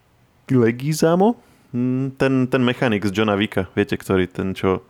[0.51, 1.39] Legizamo,
[1.71, 4.83] hm, ten, ten mechanik z Johna Vika, viete, ktorý ten, čo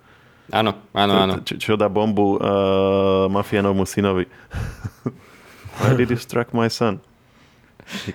[0.52, 1.34] Áno, áno, áno.
[1.40, 4.28] Čo, čo dá bombu uh, mafianovmu synovi.
[5.80, 7.00] Why did you struck my son?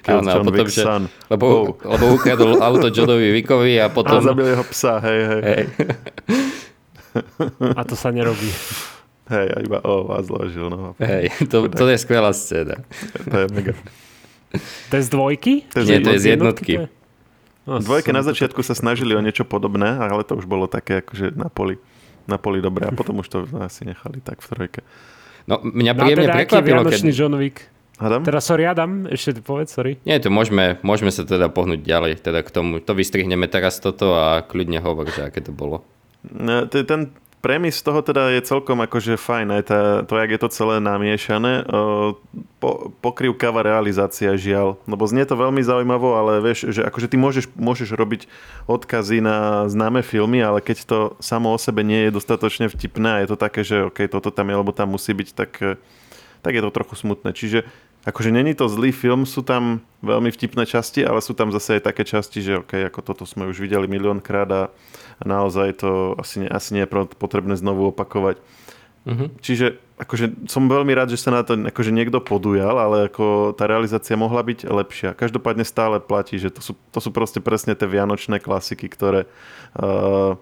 [0.04, 1.02] Áno, John potom, že, son.
[1.32, 1.88] Lebo, oh.
[1.88, 4.20] lebo ukradol auto Johnovi Vickovi a potom...
[4.20, 5.40] A zabil jeho psa, hej, hej.
[5.40, 5.64] hej.
[7.72, 8.52] a to sa nerobí.
[9.28, 10.96] Hej, a iba o, vás zložil, no.
[10.96, 12.80] Hej, to, to je skvelá scéna.
[13.28, 13.74] To je mega.
[14.88, 15.52] To je z dvojky?
[15.76, 16.72] To je Nie, to je z jednotky.
[17.68, 21.36] No, Dvojke na začiatku sa snažili o niečo podobné, ale to už bolo také akože
[21.36, 21.76] na poli
[22.28, 24.80] na poli dobre a potom už to asi nechali tak v trojke.
[25.48, 27.00] No, mňa príjemne no, teda prekvapilo, keď...
[27.16, 27.72] John Wick.
[27.98, 28.22] Adam?
[28.22, 29.98] Teraz sorry Adam, ešte povedz, sorry.
[30.06, 32.78] Nie, to môžeme, môžeme sa teda pohnúť ďalej, teda k tomu.
[32.78, 35.82] To vystrihneme teraz toto a kľudne hovor, že aké to bolo.
[36.22, 40.48] No, ten, premis toho teda je celkom akože fajn, aj tá, to, jak je to
[40.50, 41.64] celé namiešané.
[42.58, 47.46] Po, pokrývkava realizácia žiaľ, lebo znie to veľmi zaujímavo, ale vieš, že akože ty môžeš,
[47.54, 48.26] môžeš robiť
[48.66, 53.22] odkazy na známe filmy, ale keď to samo o sebe nie je dostatočne vtipné a
[53.22, 55.78] je to také, že ok, toto tam je, lebo tam musí byť, tak,
[56.42, 57.30] tak je to trochu smutné.
[57.30, 57.62] Čiže
[58.08, 61.92] akože není to zlý film, sú tam veľmi vtipné časti, ale sú tam zase aj
[61.92, 64.62] také časti, že ok, ako toto sme už videli miliónkrát a
[65.18, 68.38] a naozaj to asi, asi nie je potrebné znovu opakovať.
[69.08, 69.30] Uh-huh.
[69.42, 73.66] Čiže akože som veľmi rád, že sa na to akože niekto podujal, ale ako tá
[73.66, 75.18] realizácia mohla byť lepšia.
[75.18, 79.26] Každopádne stále platí, že to sú, to sú proste presne tie vianočné klasiky, ktoré
[79.74, 80.38] uh,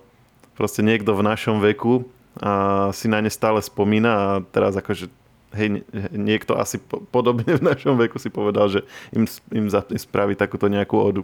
[0.59, 5.09] proste niekto v našom veku uh, si na ne stále spomína a teraz akože
[5.57, 9.67] hej, niekto asi po, podobne v našom veku si povedal, že im, im,
[9.97, 11.23] spraví takúto nejakú odu.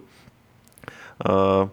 [1.22, 1.68] Uh,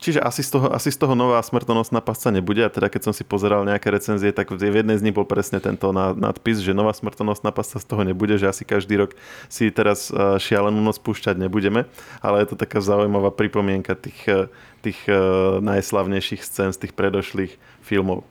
[0.00, 3.12] Čiže asi z, toho, asi z toho nová smrtonosná pasca nebude a teda keď som
[3.12, 6.96] si pozeral nejaké recenzie, tak v jednej z nich bol presne tento nadpis, že nová
[6.96, 9.12] smrtonosná pasca z toho nebude, že asi každý rok
[9.52, 10.08] si teraz
[10.40, 11.84] šialenú noc púšťať nebudeme,
[12.24, 14.48] ale je to taká zaujímavá pripomienka tých, e,
[14.80, 15.20] tých e,
[15.60, 18.24] najslavnejších scén z tých predošlých filmov.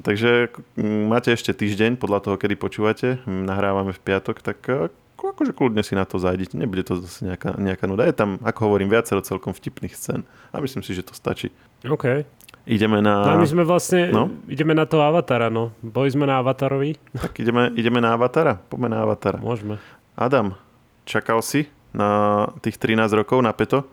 [0.00, 0.48] Takže
[0.80, 3.20] máte ešte týždeň podľa toho, kedy počúvate.
[3.28, 4.88] Nahrávame v piatok, tak e,
[5.20, 8.08] akože kľudne si na to zajdite, nebude to zase nejaká, nejaká nuda.
[8.08, 11.52] Je tam, ako hovorím, viacero celkom vtipných scén a myslím si, že to stačí.
[11.84, 12.24] OK.
[12.64, 13.36] Ideme na...
[13.36, 14.30] No my sme vlastne, no?
[14.46, 15.74] ideme na to Avatara, no.
[15.82, 16.96] Boli sme na Avatarovi.
[17.28, 18.56] Tak ideme, ideme na Avatara?
[18.56, 19.36] Poďme na Avatara.
[19.42, 19.76] Môžeme.
[20.16, 20.56] Adam,
[21.04, 23.84] čakal si na tých 13 rokov na Peto?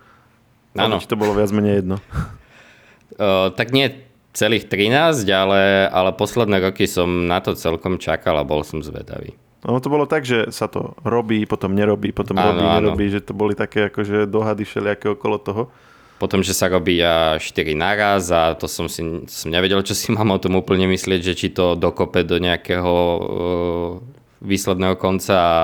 [0.78, 1.02] Áno.
[1.02, 2.00] to bolo viac menej jedno?
[3.20, 8.46] Uh, tak nie celých 13, ale, ale posledné roky som na to celkom čakal a
[8.46, 9.34] bol som zvedavý.
[9.68, 12.76] Ono to bolo tak, že sa to robí, potom nerobí, potom áno, robí, áno.
[12.80, 15.64] nerobí, že to boli také akože dohady všelijaké okolo toho.
[16.20, 17.40] Potom, že sa robí 4
[17.76, 21.34] naraz a to som si som nevedel, čo si mám o tom úplne myslieť, že
[21.36, 23.92] či to dokope do nejakého uh,
[24.40, 25.60] výsledného konca a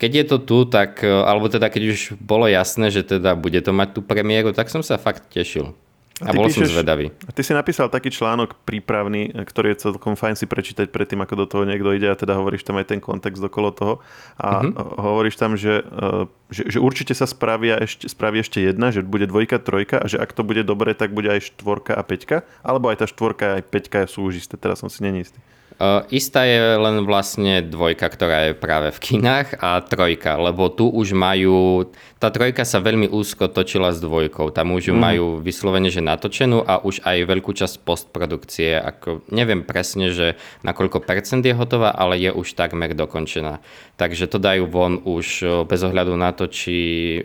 [0.00, 3.70] keď je to tu, tak, alebo teda keď už bolo jasné, že teda bude to
[3.70, 5.78] mať tú premiéru, tak som sa fakt tešil.
[6.22, 7.10] A, a bol píšeš, som zvedavý.
[7.26, 11.34] A ty si napísal taký článok prípravný, ktorý je celkom fajn si prečítať predtým, ako
[11.34, 13.94] do toho niekto ide a teda hovoríš tam aj ten kontext okolo toho.
[14.38, 15.02] A uh-huh.
[15.02, 19.26] hovoríš tam, že, e, že, že určite sa spravia ešte, spraví ešte jedna, že bude
[19.26, 22.46] dvojka, trojka a že ak to bude dobre, tak bude aj štvorka a peťka.
[22.62, 24.54] Alebo aj tá štvorka aj peťka sú už isté.
[24.54, 25.42] Teraz som si není istý.
[25.80, 30.86] Uh, istá je len vlastne dvojka, ktorá je práve v kinách a trojka, lebo tu
[30.86, 31.88] už majú,
[32.20, 35.02] tá trojka sa veľmi úzko točila s dvojkou, tam už ju mm.
[35.02, 40.76] majú vyslovene, že natočenú a už aj veľkú časť postprodukcie, ako neviem presne, že na
[40.76, 43.58] koľko percent je hotová, ale je už takmer dokončená.
[43.98, 47.20] Takže to dajú von už bez ohľadu na to, či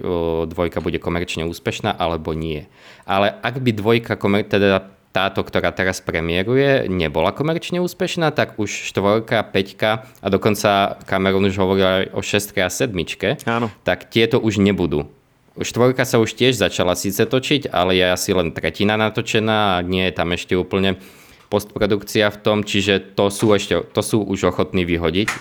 [0.50, 2.66] dvojka bude komerčne úspešná alebo nie.
[3.08, 4.14] Ale ak by dvojka,
[4.50, 11.50] teda táto, ktorá teraz premiéruje, nebola komerčne úspešná, tak už štvorka, peťka a dokonca Cameron
[11.50, 13.74] už hovoril aj o šestke a sedmičke, Áno.
[13.82, 15.10] tak tieto už nebudú.
[15.58, 20.06] Štvorka sa už tiež začala síce točiť, ale je asi len tretina natočená a nie
[20.06, 21.02] je tam ešte úplne
[21.50, 25.34] postprodukcia v tom, čiže to sú, ešte, to sú už ochotní vyhodiť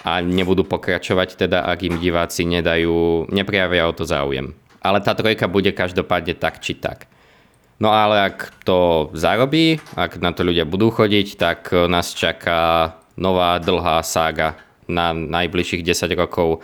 [0.00, 4.56] a nebudú pokračovať teda, ak im diváci nedajú, neprejavia o to záujem.
[4.80, 7.04] Ale tá trojka bude každopádne tak či tak.
[7.80, 13.56] No ale ak to zarobí, ak na to ľudia budú chodiť, tak nás čaká nová
[13.56, 16.60] dlhá sága na najbližších 10 rokov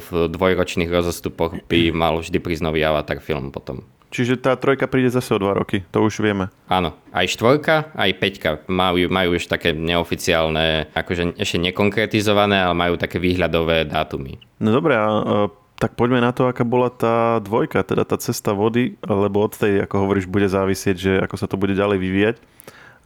[0.00, 3.84] v dvojročných rozostupoch by mal vždy prísť nový Avatar film potom.
[4.12, 6.52] Čiže tá trojka príde zase o dva roky, to už vieme.
[6.68, 13.00] Áno, aj štvorka, aj peťka majú, majú už také neoficiálne, akože ešte nekonkretizované, ale majú
[13.00, 14.36] také výhľadové dátumy.
[14.60, 15.48] No dobré, a,
[15.82, 19.82] tak poďme na to, aká bola tá dvojka, teda tá cesta vody, lebo od tej,
[19.82, 22.36] ako hovoríš, bude závisieť, že ako sa to bude ďalej vyvíjať.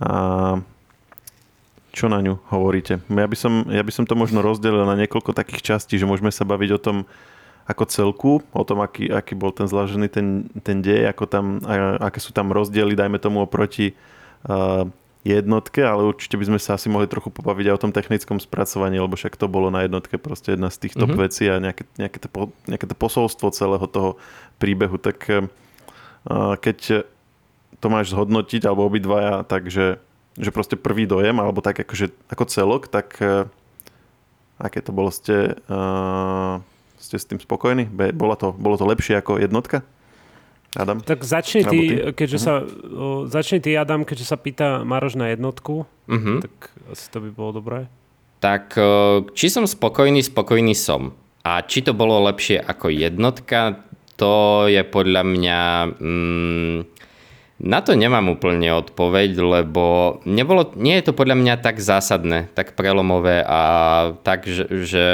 [0.04, 0.12] A
[1.96, 3.00] čo na ňu hovoríte?
[3.08, 6.28] Ja by, som, ja by som to možno rozdelil na niekoľko takých častí, že môžeme
[6.28, 6.96] sa baviť o tom,
[7.64, 11.64] ako celku, o tom, aký, aký bol ten zložený ten, ten dej, ako tam,
[11.96, 13.96] aké sú tam rozdiely, dajme tomu oproti
[14.44, 14.84] uh,
[15.26, 19.02] jednotke, ale určite by sme sa asi mohli trochu pobaviť aj o tom technickom spracovaní,
[19.02, 21.24] lebo však to bolo na jednotke proste jedna z tých top mm-hmm.
[21.26, 22.28] vecí a nejaké, nejaké, to,
[22.70, 24.10] nejaké to posolstvo celého toho
[24.62, 25.02] príbehu.
[25.02, 27.02] Tak uh, keď
[27.82, 29.98] to máš zhodnotiť, alebo obidvaja, takže
[30.38, 33.50] že proste prvý dojem, alebo tak akože, ako celok, tak uh,
[34.62, 35.58] aké to bolo ste...
[35.66, 36.62] Uh,
[36.96, 37.92] ste s tým spokojní?
[38.16, 39.84] Bolo to, bolo to lepšie ako jednotka?
[40.74, 40.98] Adam?
[40.98, 42.10] Tak začni ty, ty?
[42.16, 42.46] keďže uh-huh.
[42.46, 42.54] sa,
[42.90, 46.38] o, začni ty, Adam, keďže sa pýta Maroš na jednotku, uh-huh.
[46.42, 47.86] tak asi to by bolo dobré.
[48.42, 48.76] Tak
[49.32, 51.16] či som spokojný, spokojný som.
[51.46, 53.86] A či to bolo lepšie ako jednotka,
[54.18, 55.60] to je podľa mňa...
[56.00, 56.78] Mm,
[57.56, 62.76] na to nemám úplne odpoveď, lebo nebolo, nie je to podľa mňa tak zásadné, tak
[62.76, 63.60] prelomové a
[64.20, 65.06] tak, že, že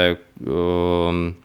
[0.43, 1.39] um,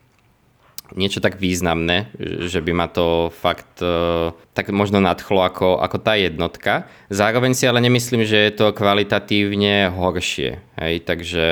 [0.97, 2.13] niečo tak významné,
[2.49, 6.89] že by ma to fakt uh, tak možno nadchlo ako, ako tá jednotka.
[7.13, 10.63] Zároveň si ale nemyslím, že je to kvalitatívne horšie.
[10.79, 11.47] Hej, takže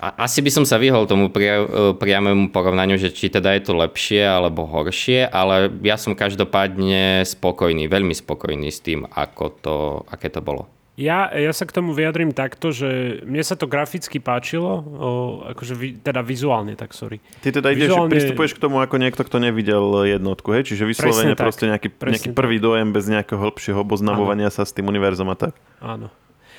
[0.00, 3.62] a, asi by som sa vyhol tomu pria, uh, priamému porovnaniu, že či teda je
[3.68, 9.76] to lepšie alebo horšie, ale ja som každopádne spokojný, veľmi spokojný s tým, ako to,
[10.08, 10.79] aké to bolo.
[11.00, 15.10] Ja, ja sa k tomu vyjadrím takto, že mne sa to graficky páčilo, o,
[15.48, 17.24] akože vi, teda vizuálne, tak sorry.
[17.40, 18.12] Ty teda ideš, vizuálne...
[18.12, 20.68] pristupuješ k tomu ako niekto, kto nevidel jednotku, hej?
[20.68, 25.32] Čiže vyslovene proste nejaký, nejaký prvý dojem bez nejakého hĺbšieho oboznamovania sa s tým univerzom
[25.32, 25.56] a tak.
[25.80, 26.12] Áno.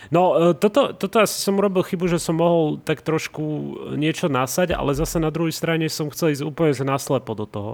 [0.10, 3.45] No, e, toto, toto asi som urobil chybu, že som mohol tak trošku
[3.93, 7.73] niečo nasať, ale zase na druhej strane som chcel ísť úplne naslepo do toho.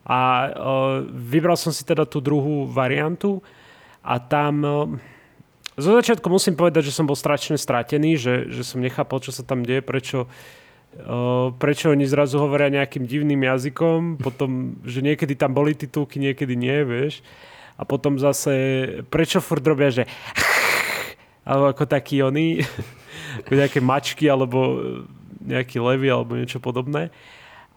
[0.00, 3.44] A uh, vybral som si teda tú druhú variantu
[4.00, 4.54] a tam...
[4.64, 5.18] Uh,
[5.80, 9.40] zo začiatku musím povedať, že som bol strašne stratený, že, že som nechápal, čo sa
[9.40, 15.56] tam deje, prečo, uh, prečo oni zrazu hovoria nejakým divným jazykom, potom, že niekedy tam
[15.56, 17.24] boli titulky, niekedy nie, vieš.
[17.80, 18.52] A potom zase,
[19.08, 20.04] prečo furt robia, že
[21.48, 22.60] alebo ako takí oni,
[23.44, 24.84] ako nejaké mačky, alebo
[25.40, 27.08] nejaký levy, alebo niečo podobné.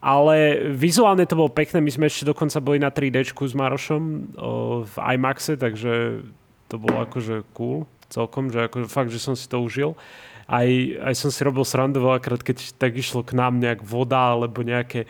[0.03, 4.83] Ale vizuálne to bolo pekné, my sme ešte dokonca boli na 3D s Marošom o,
[4.83, 6.19] v IMAXe, takže
[6.67, 9.97] to bolo akože cool celkom, že ako fakt, že som si to užil.
[10.45, 10.67] Aj,
[11.09, 15.09] aj som si robil srandu veľakrát, keď tak išlo k nám nejak voda alebo nejaké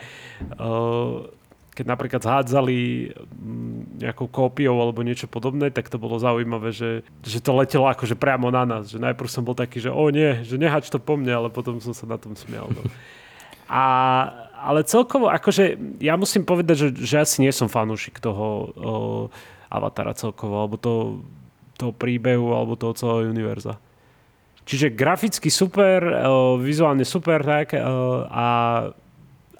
[0.56, 1.26] uh,
[1.74, 7.42] keď napríklad zhádzali mm, nejakou kópiou alebo niečo podobné, tak to bolo zaujímavé, že, že
[7.42, 8.94] to letelo akože priamo na nás.
[8.94, 11.82] Že najprv som bol taký, že o nie, že nehač to po mne, ale potom
[11.82, 12.70] som sa na tom smial.
[12.70, 12.82] No.
[13.66, 13.84] A,
[14.54, 18.62] ale celkovo, akože ja musím povedať, že, že asi nie som fanúšik toho o,
[19.66, 20.92] Avatara celkovo, alebo to
[21.76, 23.78] toho príbehu alebo toho celého univerza.
[24.64, 26.24] Čiže graficky super, eh,
[26.60, 27.80] vizuálne super, tak, eh,
[28.28, 28.46] a,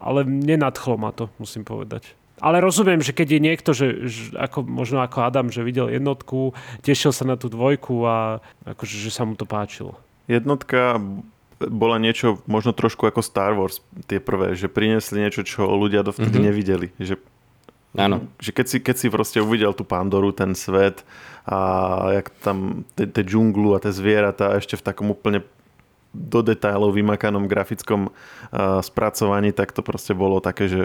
[0.00, 2.16] ale nenadchlo ma to, musím povedať.
[2.42, 6.53] Ale rozumiem, že keď je niekto, že, že ako, možno ako Adam, že videl jednotku,
[6.83, 9.96] tešil sa na tú dvojku a akože, že sa mu to páčilo.
[10.27, 10.98] Jednotka
[11.62, 16.35] bola niečo možno trošku ako Star Wars, tie prvé, že priniesli niečo, čo ľudia dovtedy
[16.35, 16.48] mm-hmm.
[16.50, 16.88] nevideli.
[16.98, 17.14] Že
[17.95, 18.27] Áno.
[18.43, 21.07] Že keď si, keď si proste uvidel tú Pandoru, ten svet
[21.47, 21.59] a
[22.11, 25.47] jak tam tie džunglu a tie zvieratá ešte v takom úplne
[26.15, 30.83] do detailov vymakanom grafickom uh, spracovaní, tak to proste bolo také, že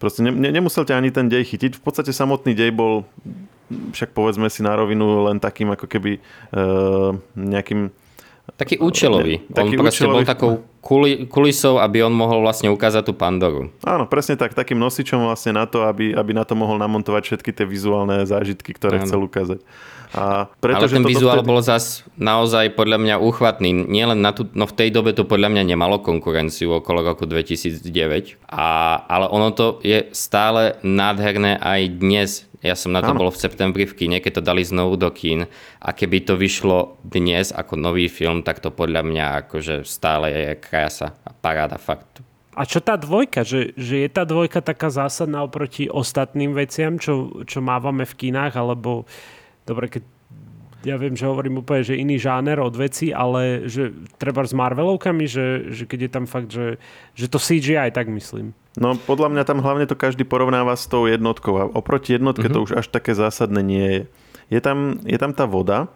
[0.00, 1.76] proste ne, ne, nemusel ťa ani ten dej chytiť.
[1.76, 3.04] V podstate samotný dej bol
[3.68, 6.16] však povedzme si na rovinu len takým ako keby
[6.56, 7.92] uh, nejakým
[8.56, 9.44] taký účelový.
[9.50, 10.14] Taký on proste účelový...
[10.14, 13.68] bol takou kuli, kulisou, aby on mohol vlastne ukázať tú Pandoru.
[13.84, 14.56] Áno, presne tak.
[14.56, 18.72] Takým nosičom vlastne na to, aby, aby na to mohol namontovať všetky tie vizuálne zážitky,
[18.72, 19.04] ktoré Áno.
[19.04, 19.60] chcel ukázať.
[20.16, 21.50] A preto, Ale ten vizuál vtedy...
[21.52, 23.76] bol zas naozaj podľa mňa úchvatný.
[23.76, 28.40] Nielen na tú, no v tej dobe to podľa mňa nemalo konkurenciu okolo roku 2009,
[28.48, 33.38] a, ale ono to je stále nádherné aj dnes ja som na to bol v
[33.38, 35.46] septembri v kine, keď to dali znovu do kín
[35.78, 40.52] a keby to vyšlo dnes ako nový film, tak to podľa mňa akože stále je
[40.58, 42.18] krása a paráda fakt.
[42.58, 43.46] A čo tá dvojka?
[43.46, 48.58] Že, že je tá dvojka taká zásadná oproti ostatným veciam, čo, čo mávame v kinách,
[48.58, 49.06] alebo
[49.62, 50.17] dobre, keď
[50.88, 55.28] ja viem, že hovorím úplne, že iný žáner od veci, ale že treba s Marvelovkami,
[55.28, 56.80] že, že keď je tam fakt, že,
[57.12, 58.56] že to CGI, tak myslím.
[58.80, 62.56] No podľa mňa tam hlavne to každý porovnáva s tou jednotkou a oproti jednotke mm-hmm.
[62.56, 64.02] to už až také zásadné nie je.
[64.48, 65.92] Je tam, je tam tá voda,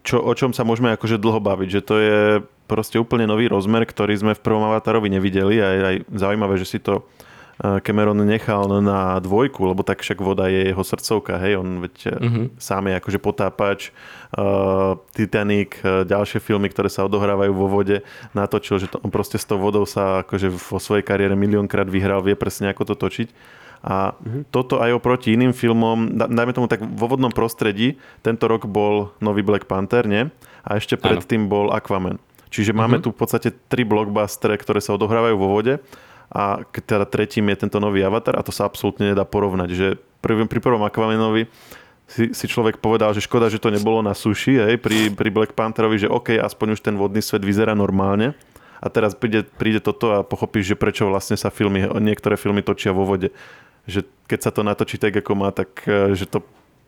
[0.00, 2.20] čo, o čom sa môžeme akože dlho baviť, že to je
[2.64, 6.66] proste úplne nový rozmer, ktorý sme v prvom Avatarovi nevideli a je aj zaujímavé, že
[6.72, 7.04] si to
[7.60, 12.46] Cameron nechal na dvojku, lebo tak však voda je jeho srdcovka, hej, on veď uh-huh.
[12.56, 13.80] sám je akože potápač,
[14.34, 19.36] uh, Titanic, uh, ďalšie filmy, ktoré sa odohrávajú vo vode, natočil, že to, on proste
[19.36, 23.28] s tou vodou sa akože vo svojej kariére miliónkrát vyhral, vie presne ako to točiť.
[23.82, 24.48] A uh-huh.
[24.48, 29.44] toto aj oproti iným filmom, dajme tomu tak vo vodnom prostredí, tento rok bol nový
[29.44, 30.32] Black Panther, nie?
[30.64, 32.16] A ešte predtým bol Aquaman.
[32.48, 33.10] Čiže máme uh-huh.
[33.10, 35.78] tu v podstate tri blockbustere, ktoré sa odohrávajú vo vode
[36.32, 39.86] a teda tretím je tento nový avatar a to sa absolútne nedá porovnať, že
[40.24, 41.52] pri, pri prvom Aquamanovi
[42.08, 45.52] si, si človek povedal, že škoda, že to nebolo na suši, hej, pri, pri Black
[45.52, 48.32] Pantherovi, že OK, aspoň už ten vodný svet vyzerá normálne
[48.82, 52.90] a teraz príde, príde toto a pochopíš, že prečo vlastne sa filmy, niektoré filmy točia
[52.90, 53.30] vo vode.
[53.86, 56.42] Že keď sa to natočí tak, ako má, tak eh, že to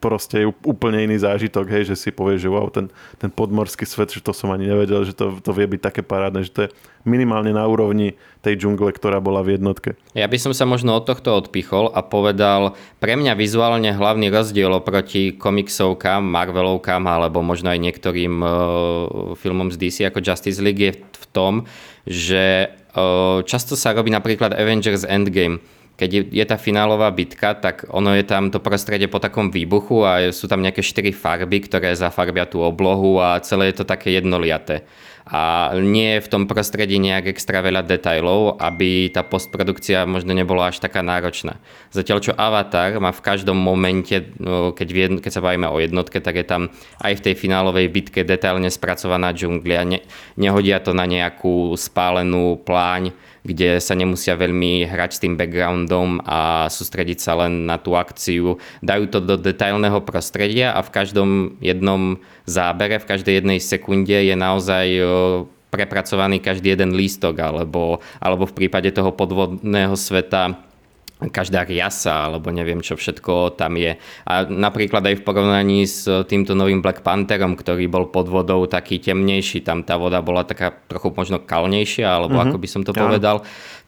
[0.04, 4.12] proste je úplne iný zážitok, hej, že si povieš, že wow, ten, ten podmorský svet,
[4.12, 6.70] že to som ani nevedel, že to, to vie byť také parádne, že to je
[7.08, 9.96] minimálne na úrovni tej džungle, ktorá bola v jednotke.
[10.12, 14.68] Ja by som sa možno od tohto odpichol a povedal, pre mňa vizuálne hlavný rozdiel
[14.76, 18.52] oproti komiksovkám, Marvelovkám alebo možno aj niektorým uh,
[19.40, 21.64] filmom z DC ako Justice League je v tom,
[22.04, 25.64] že uh, často sa robí napríklad Avengers Endgame
[25.94, 30.02] keď je, je tá finálová bitka, tak ono je tam to prostredie po takom výbuchu
[30.02, 34.10] a sú tam nejaké štyri farby, ktoré zafarbia tú oblohu a celé je to také
[34.10, 34.82] jednoliaté.
[35.24, 40.68] A nie je v tom prostredí nejak extra veľa detajlov, aby tá postprodukcia možno nebola
[40.68, 41.56] až taká náročná.
[41.96, 46.20] Zatiaľ čo Avatar má v každom momente, no, keď, jedno, keď sa bavíme o jednotke,
[46.20, 46.68] tak je tam
[47.00, 49.88] aj v tej finálovej bitke detailne spracovaná džunglia.
[49.88, 50.04] Ne,
[50.36, 56.66] nehodia to na nejakú spálenú pláň, kde sa nemusia veľmi hrať s tým backgroundom a
[56.72, 58.56] sústrediť sa len na tú akciu.
[58.80, 61.30] Dajú to do detailného prostredia a v každom
[61.60, 64.86] jednom zábere, v každej jednej sekunde je naozaj
[65.68, 70.56] prepracovaný každý jeden lístok, alebo, alebo v prípade toho podvodného sveta
[71.28, 73.96] každá riasa, alebo neviem čo všetko tam je.
[74.24, 78.98] A napríklad aj v porovnaní s týmto novým Black Pantherom, ktorý bol pod vodou taký
[78.98, 82.52] temnejší, tam tá voda bola taká trochu možno kalnejšia, alebo mm-hmm.
[82.52, 83.00] ako by som to ja.
[83.04, 83.36] povedal,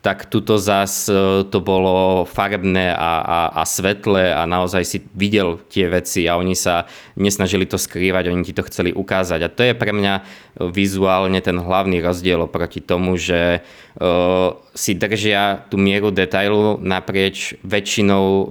[0.06, 5.58] tak tuto zas e, to bolo farebné a, a, a svetlé a naozaj si videl
[5.66, 6.86] tie veci a oni sa
[7.18, 9.40] nesnažili to skrývať, oni ti to chceli ukázať.
[9.42, 10.22] A to je pre mňa
[10.70, 18.24] vizuálne ten hlavný rozdiel oproti tomu, že uh, si držia tú mieru detailu naprieč väčšinou
[18.24, 18.46] uh,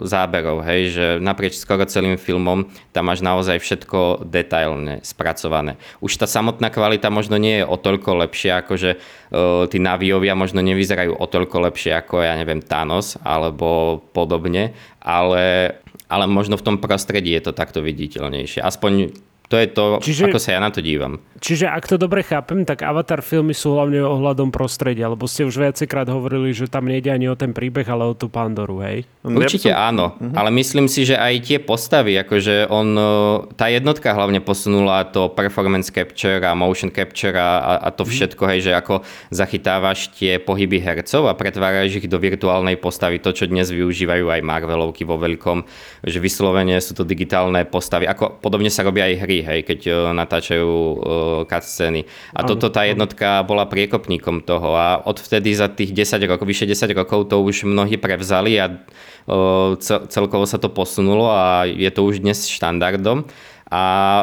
[0.00, 5.76] záberov, hej, že naprieč skoro celým filmom tam máš naozaj všetko detailne spracované.
[6.00, 9.25] Už tá samotná kvalita možno nie je o toľko lepšia, ako že uh,
[9.70, 16.24] tí naviovia možno nevyzerajú o toľko lepšie ako, ja neviem, Thanos alebo podobne, ale ale
[16.30, 18.62] možno v tom prostredí je to takto viditeľnejšie.
[18.62, 19.10] Aspoň
[19.46, 20.26] to je to, Čiže...
[20.26, 21.22] ako sa ja na to dívam.
[21.36, 25.60] Čiže ak to dobre chápem, tak Avatar filmy sú hlavne ohľadom prostredia, lebo ste už
[25.60, 29.04] viacekrát hovorili, že tam nejde ani o ten príbeh, ale o tú Pandoru, hej?
[29.20, 30.32] Určite áno, uh-huh.
[30.32, 32.88] ale myslím si, že aj tie postavy, akože on,
[33.54, 38.10] tá jednotka hlavne posunula to performance capture a motion capture a, a to mhm.
[38.10, 43.36] všetko, hej, že ako zachytávaš tie pohyby hercov a pretváraš ich do virtuálnej postavy, to,
[43.36, 45.68] čo dnes využívajú aj Marvelovky vo veľkom,
[46.06, 50.72] že vyslovene sú to digitálne postavy, ako podobne sa robia aj hry, hej, keď natáčajú
[51.48, 52.06] cutscény.
[52.32, 56.68] A ano, toto tá jednotka bola priekopníkom toho a odvtedy za tých 10 rokov, vyše
[56.68, 58.78] 10 rokov to už mnohí prevzali a
[60.08, 63.26] celkovo sa to posunulo a je to už dnes štandardom.
[63.66, 64.22] A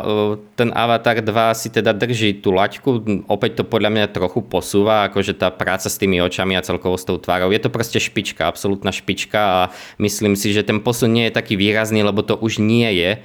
[0.55, 5.35] ten Avatar 2 si teda drží tú laťku, opäť to podľa mňa trochu posúva, akože
[5.35, 7.51] tá práca s tými očami a celkovo s tou tvárou.
[7.51, 9.61] Je to proste špička, absolútna špička a
[9.99, 13.19] myslím si, že ten posun nie je taký výrazný, lebo to už nie je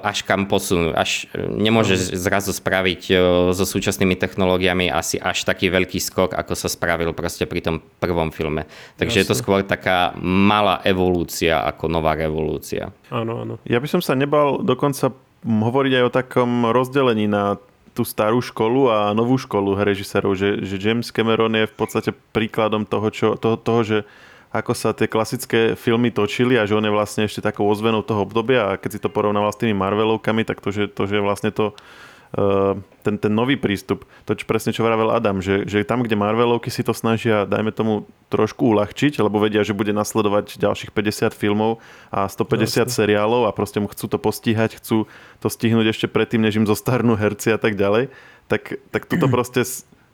[0.00, 0.96] až kam posunú.
[0.96, 3.16] Až eh, nemôže zrazu spraviť eh,
[3.52, 8.32] so súčasnými technológiami asi až taký veľký skok, ako sa spravil proste pri tom prvom
[8.32, 8.64] filme.
[8.96, 9.28] Takže Jasne.
[9.28, 12.88] je to skôr taká malá evolúcia ako nová revolúcia.
[13.12, 13.54] Áno, áno.
[13.68, 15.12] Ja by som sa nebal dokonca
[15.44, 17.56] hovoriť aj o takom rozdelení na
[17.90, 22.86] tú starú školu a novú školu režisérov, že, že James Cameron je v podstate príkladom
[22.86, 23.98] toho, čo, toho, toho že
[24.50, 28.26] ako sa tie klasické filmy točili a že on je vlastne ešte takou ozvenou toho
[28.26, 31.54] obdobia a keď si to porovnával s tými Marvelovkami, tak to, že, to, že vlastne
[31.54, 31.70] to
[32.34, 32.74] uh,
[33.06, 36.66] ten, ten nový prístup, to čo presne čo vravel Adam, že, že tam, kde Marvelovky
[36.66, 41.78] si to snažia, dajme tomu, trošku uľahčiť, lebo vedia, že bude nasledovať ďalších 50 filmov
[42.10, 42.90] a 150 Jasne.
[42.90, 45.06] seriálov a proste mu chcú to postíhať, chcú
[45.38, 48.10] to stihnúť ešte predtým, než im zostarnú herci a tak ďalej,
[48.50, 49.62] tak, tak tuto proste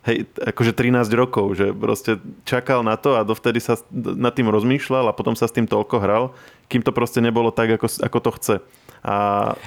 [0.07, 5.11] hej, akože 13 rokov, že proste čakal na to a dovtedy sa nad tým rozmýšľal
[5.11, 6.25] a potom sa s tým toľko hral,
[6.71, 8.57] kým to proste nebolo tak, ako, ako to chce
[9.07, 9.17] a,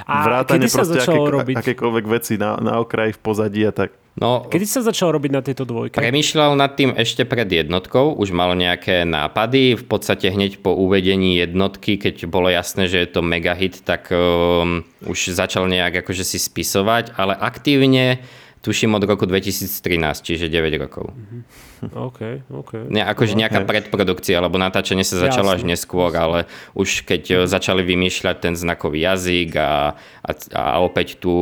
[0.04, 1.56] a vrátane proste aké, robiť?
[1.64, 3.96] akékoľvek veci na, na okraji, v pozadí a tak.
[4.20, 5.96] No, Kedy sa začal robiť na tejto dvojke?
[5.96, 11.40] Premýšľal nad tým ešte pred jednotkou, už mal nejaké nápady, v podstate hneď po uvedení
[11.40, 16.28] jednotky, keď bolo jasné, že je to mega hit, tak um, už začal nejak akože
[16.28, 18.20] si spisovať, ale aktívne
[18.60, 19.72] tuším od roku 2013,
[20.20, 21.16] čiže 9 rokov.
[21.16, 21.42] Mm-hmm.
[21.96, 22.20] OK,
[22.52, 22.72] OK.
[22.92, 23.70] Ne, akože nejaká okay.
[23.72, 25.64] predprodukcia, lebo natáčanie sa začalo Jasne.
[25.64, 26.44] až neskôr, ale
[26.76, 27.48] už keď mm.
[27.48, 31.36] začali vymýšľať ten znakový jazyk a, a, a opäť tú,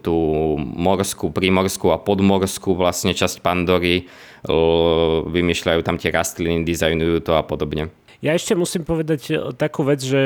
[0.00, 0.16] tú
[0.58, 4.08] morskú, primorskú a podmorskú vlastne časť Pandory,
[5.28, 7.94] vymýšľajú tam tie rastliny, dizajnujú to a podobne.
[8.22, 10.20] Ja ešte musím povedať takú vec, že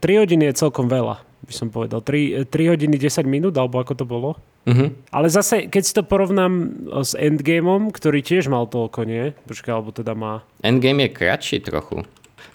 [0.00, 2.02] 3 hodiny je celkom veľa by som povedal.
[2.02, 4.34] 3, 3 hodiny 10 minút, alebo ako to bolo.
[4.66, 4.90] Uh-huh.
[5.14, 9.30] Ale zase, keď si to porovnám s Endgameom, ktorý tiež mal toľko, nie?
[9.46, 10.42] Počkaj, alebo teda má...
[10.66, 12.02] Endgame je kratší trochu.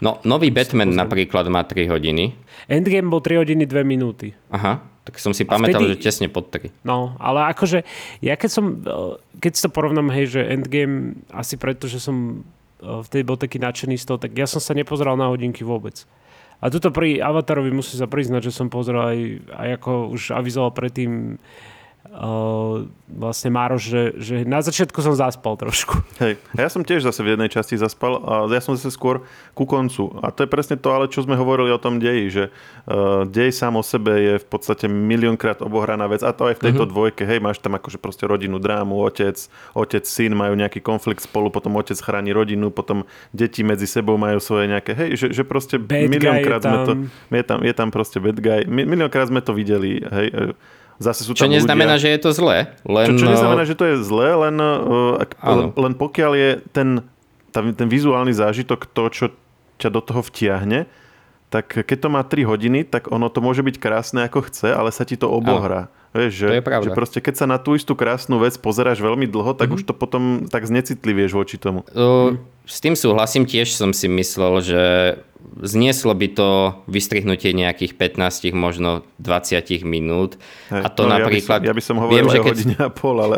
[0.04, 2.36] No, nový Batman napríklad má 3 hodiny.
[2.68, 4.36] Endgame bol 3 hodiny 2 minúty.
[4.52, 5.96] Aha, tak som si pamätal, vtedy...
[5.96, 6.84] že tesne pod 3.
[6.84, 7.88] No, ale akože,
[8.20, 8.66] ja keď som,
[9.40, 12.44] keď si to porovnám, hej, že Endgame, asi preto, že som
[12.82, 16.04] vtedy bol taký nadšený z toho, tak ja som sa nepozeral na hodinky vôbec.
[16.62, 19.20] A tuto pri Avatarovi musím sa priznať, že som pozrel aj,
[19.50, 21.42] aj ako už avizoval predtým
[22.10, 26.02] uh, vlastne Mároš, že, že na začiatku som zaspal trošku.
[26.18, 29.22] Hej, ja som tiež zase v jednej časti zaspal a ja som zase skôr
[29.54, 30.10] ku koncu.
[30.26, 32.44] A to je presne to, ale čo sme hovorili o tom deji, že
[32.90, 36.64] uh, dej sám o sebe je v podstate miliónkrát obohraná vec a to aj v
[36.72, 36.94] tejto uh-huh.
[36.94, 37.24] dvojke.
[37.28, 39.38] Hej, máš tam akože proste rodinu, drámu, otec,
[39.78, 44.42] otec, syn majú nejaký konflikt spolu, potom otec chráni rodinu, potom deti medzi sebou majú
[44.42, 46.94] svoje nejaké, hej, že, že proste miliónkrát sme to,
[47.30, 50.56] je tam, je tam proste bad guy, miliónkrát sme to videli, hej,
[50.98, 52.58] Zase sú čo tam neznamená, ľudia, že je to zlé.
[52.84, 53.08] Len...
[53.08, 56.90] Čo, čo neznamená, že to je zlé, len, uh, ak, len, len pokiaľ je ten,
[57.54, 59.26] ten, ten vizuálny zážitok to, čo
[59.82, 60.86] ťa do toho vtiahne,
[61.52, 64.88] tak keď to má 3 hodiny, tak ono to môže byť krásne ako chce, ale
[64.96, 65.92] sa ti to obohrá.
[66.16, 66.86] Vieš, že, to je pravda.
[66.88, 69.84] že proste keď sa na tú istú krásnu vec pozeráš veľmi dlho, tak mm-hmm.
[69.84, 71.88] už to potom tak znecitlivieš voči tomu.
[71.92, 74.82] Uh, s tým súhlasím, tiež som si myslel, že
[75.62, 76.50] znieslo by to
[76.90, 80.42] vystrihnutie nejakých 15, možno 20 minút.
[80.74, 81.62] Hej, a to no, napríklad...
[81.62, 83.38] Ja by som, ja by som hovoril viem, že keď, hodine a pol, ale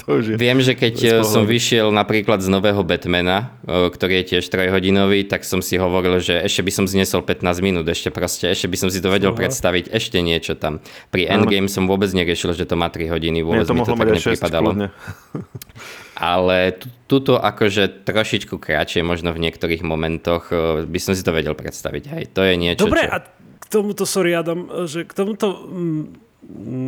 [0.00, 0.34] to už je...
[0.36, 0.94] Viem, že keď
[1.24, 6.44] som vyšiel napríklad z nového Batmana, ktorý je tiež trojhodinový, tak som si hovoril, že
[6.44, 9.38] ešte by som zniesol 15 minút, ešte proste, ešte by som si to vedel Aha.
[9.40, 10.84] predstaviť, ešte niečo tam.
[11.08, 14.70] Pri Endgame som vôbec neriešil, že to má 3 hodiny, vôbec mi to tak nepripadalo.
[16.16, 16.72] Ale
[17.04, 22.04] tuto akože trošičku kratšie, možno v niektorých momentoch e, by som si to vedel predstaviť.
[22.08, 23.12] Hej, to je niečo, Dobre, čo...
[23.12, 23.16] a
[23.60, 26.04] k tomuto, sorry Adam, že k tomuto, mm,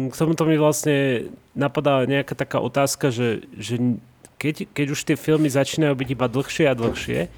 [0.08, 4.00] k tomuto mi vlastne napadá nejaká taká otázka, že, že
[4.40, 7.28] keď, keď už tie filmy začínajú byť iba dlhšie a dlhšie,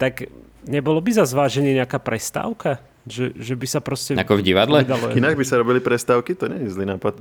[0.00, 0.26] tak
[0.66, 2.82] nebolo by za zváženie nejaká prestávka?
[3.02, 4.14] Že, že by sa proste...
[4.14, 4.86] Ako v divadle?
[5.14, 7.18] Inak by sa robili prestávky, to nie je zlý nápad.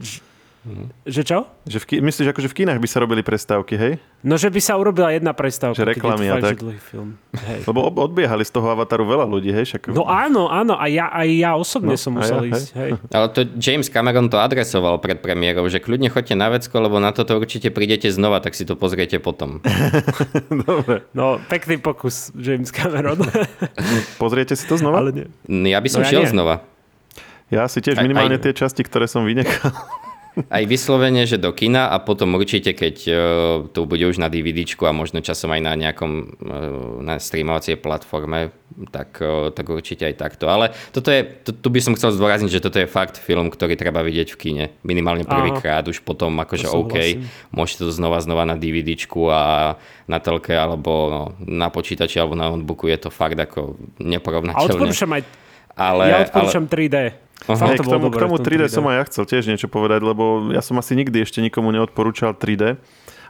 [0.62, 0.94] Mm.
[1.10, 1.38] Že čo?
[1.66, 3.94] Že v, myslíš, ako, že v kinách by sa robili prestávky, hej?
[4.22, 5.82] No, že by sa urobila jedna prestávka.
[5.82, 6.62] Že reklamy a tak.
[6.86, 7.18] film.
[7.34, 7.66] Hej.
[7.66, 9.74] Lebo odbiehali z toho avataru veľa ľudí, hej?
[9.74, 9.90] Však...
[9.90, 10.78] No áno, áno.
[10.78, 12.68] A ja, aj ja osobne no, som musel ja, ísť.
[12.78, 12.92] Hej.
[12.94, 13.10] hej.
[13.10, 17.10] Ale to James Cameron to adresoval pred premiérou, že kľudne choďte na vecko, lebo na
[17.10, 19.66] toto určite prídete znova, tak si to pozriete potom.
[20.70, 21.10] Dobre.
[21.18, 23.18] No, pekný pokus, James Cameron.
[24.22, 25.02] Pozriete si to znova?
[25.02, 25.28] Ale nie.
[25.74, 26.34] Ja by som no, ja šiel nie.
[26.38, 26.62] znova.
[27.50, 28.46] Ja si tiež minimálne aj, aj...
[28.46, 29.74] tie časti, ktoré som vynechal.
[30.32, 33.16] Aj vyslovene, že do kina a potom určite, keď uh,
[33.68, 38.56] to bude už na DVDčku a možno časom aj na nejakom uh, na streamovacej platforme,
[38.96, 40.48] tak, uh, tak určite aj takto.
[40.48, 43.76] Ale toto je, to, tu by som chcel zdôrazniť, že toto je fakt film, ktorý
[43.76, 44.66] treba vidieť v kine.
[44.88, 46.96] Minimálne prvýkrát, už potom akože OK,
[47.52, 49.76] môžete to znova znova na DVDčku a
[50.08, 54.64] na telke alebo no, na počítači alebo na notebooku je to fakt ako neporovnateľné.
[54.64, 55.24] A odporúčam aj
[55.76, 56.72] ale, ja odporúčam ale...
[56.72, 56.98] 3D.
[57.50, 60.54] Hey, k tomu, k tomu 3D, 3D som aj ja chcel tiež niečo povedať, lebo
[60.54, 62.78] ja som asi nikdy ešte nikomu neodporúčal 3D.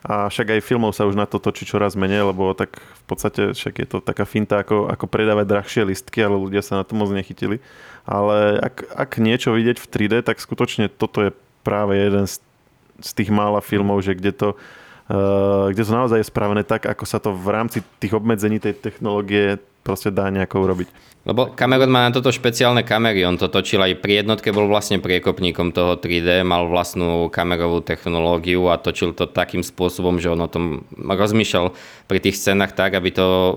[0.01, 3.53] A však aj filmov sa už na to točí čoraz menej, lebo tak v podstate
[3.53, 6.97] však je to taká finta, ako, ako predávať drahšie listky, ale ľudia sa na to
[6.97, 7.61] moc nechytili.
[8.09, 11.31] Ale ak, ak niečo vidieť v 3D, tak skutočne toto je
[11.61, 12.41] práve jeden z,
[12.97, 14.49] z tých mála filmov, že kde to,
[15.13, 18.81] uh, kde to naozaj je spravené tak, ako sa to v rámci tých obmedzení tej
[18.81, 20.89] technológie proste dá nejako urobiť.
[21.21, 24.97] Lebo Cameron má na toto špeciálne kamery, on to točil aj pri jednotke, bol vlastne
[24.97, 30.49] priekopníkom toho 3D, mal vlastnú kamerovú technológiu a točil to takým spôsobom, že on o
[30.49, 31.77] tom rozmýšľal
[32.09, 33.53] pri tých scénach tak, aby to uh,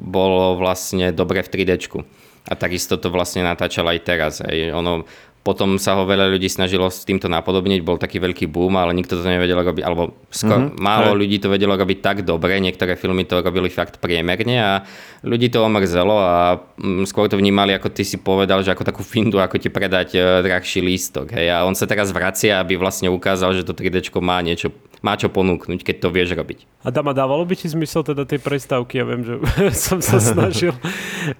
[0.00, 2.00] bolo vlastne dobre v 3D.
[2.46, 4.38] A takisto to vlastne natáčal aj teraz.
[4.72, 5.02] Ono,
[5.46, 9.14] potom sa ho veľa ľudí snažilo s týmto napodobniť, bol taký veľký boom, ale nikto
[9.14, 10.82] to nevedel robiť, alebo skoro mm-hmm.
[10.82, 11.18] málo Aj.
[11.22, 14.82] ľudí to vedelo robiť tak dobre, niektoré filmy to robili fakt priemerne a
[15.22, 19.06] ľudí to omrzelo a mm, skôr to vnímali, ako ty si povedal, že ako takú
[19.06, 21.30] findu, ako ti predať e, drahší lístok.
[21.38, 21.54] Hej.
[21.54, 24.74] A on sa teraz vracia, aby vlastne ukázal, že to 3D má niečo
[25.04, 26.66] má čo ponúknuť, keď to vieš robiť.
[26.82, 28.98] A Dama, dávalo by ti zmysel teda tej prestávky?
[28.98, 29.38] Ja viem, že
[29.86, 30.74] som sa snažil.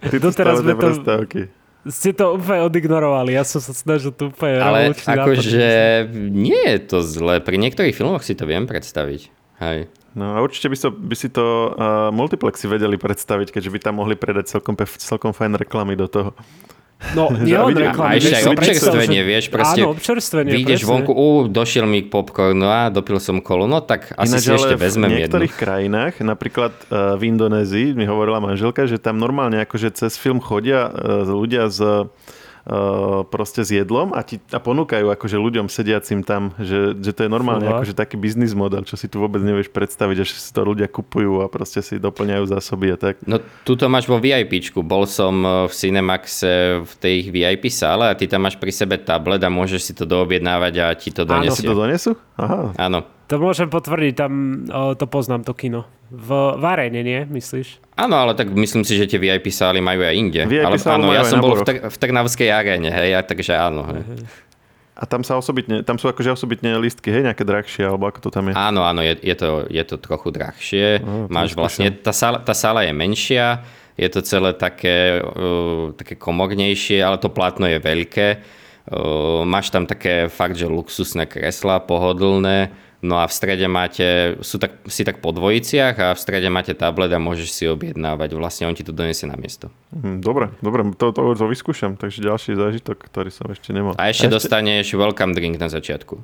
[0.07, 1.03] Ty Doteraz sme to,
[1.91, 3.35] ste to úplne odignorovali.
[3.35, 7.39] Ja som sa snažil to úplne Ale akože nie je to zlé.
[7.43, 9.31] Pri niektorých filmoch si to viem predstaviť.
[9.63, 9.89] Hej.
[10.17, 13.95] No a určite by, so, by si to uh, multiplexy vedeli predstaviť, keďže by tam
[14.01, 16.33] mohli predať celkom, celkom fajn reklamy do toho.
[17.13, 18.17] No, nie len reklamy.
[18.17, 20.93] A ešte aj občerstvenie, vieš, proste áno, občerstvenie, vyjdeš presne.
[20.97, 24.51] vonku, ú, došiel mi popcorn, no a dopil som kolu, no tak asi Ináč, si
[24.57, 25.17] ešte vezmem jednu.
[25.17, 25.63] v niektorých jednu.
[25.63, 30.89] krajinách, napríklad uh, v Indonézii, mi hovorila manželka, že tam normálne akože cez film chodia
[30.89, 32.05] uh, ľudia z Eh,
[33.31, 37.31] proste s jedlom a, ti, a ponúkajú akože ľuďom sediacim tam, že, že to je
[37.31, 37.79] normálne Fúha.
[37.79, 41.43] akože taký biznis model, čo si tu vôbec nevieš predstaviť, že si to ľudia kupujú
[41.43, 43.23] a proste si doplňajú zásoby a tak.
[43.23, 44.83] No tuto máš vo VIPčku.
[44.83, 48.99] Bol som eh, v Cinemaxe v tej VIP sále a ty tam máš pri sebe
[48.99, 51.55] tablet a môžeš si to doobjednávať a ti to donesie.
[51.55, 52.11] Áno, si to donesú?
[52.35, 52.75] Aha.
[52.75, 53.16] Áno.
[53.27, 54.33] To môžem potvrdiť, tam
[54.71, 55.83] o, to poznám, to kino.
[56.15, 57.27] V, v aréne, nie?
[57.27, 57.83] Myslíš?
[57.99, 60.41] Áno, ale tak myslím si, že tie VIP sály majú aj inde.
[60.47, 63.83] VIP ale, áno, ja som bol v, tr- v Trnavskej aréne, hej, takže áno.
[63.91, 64.23] Hej.
[64.97, 68.31] A tam sa osobitne, tam sú akože osobitne listky, hej, nejaké drahšie, alebo ako to
[68.31, 68.55] tam je?
[68.55, 71.03] Áno, áno, je, je, to, je to trochu drahšie.
[71.03, 73.67] Oh, Máš vlastne, tá sála, tá sála je menšia,
[73.99, 78.29] je to celé také, uh, také komornejšie, ale to plátno je veľké.
[78.87, 84.59] Uh, máš tam také fakt, že luxusné kresla, pohodlné No a v strede máte, sú
[84.59, 88.35] tak, si tak po dvojiciach a v strede máte tablet a môžeš si objednávať.
[88.35, 89.71] Vlastne on ti to donesie na miesto.
[89.95, 91.95] Mhm, dobre, dobre, to, to, to vyskúšam.
[91.95, 93.95] Takže ďalší zážitok, ktorý som ešte nemal.
[93.95, 96.19] A ešte, a ešte dostaneš welcome drink na začiatku.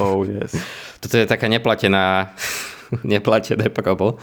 [0.00, 0.56] Oh yes.
[1.04, 2.32] Toto je taká neplatená,
[3.04, 4.16] neplatené probo.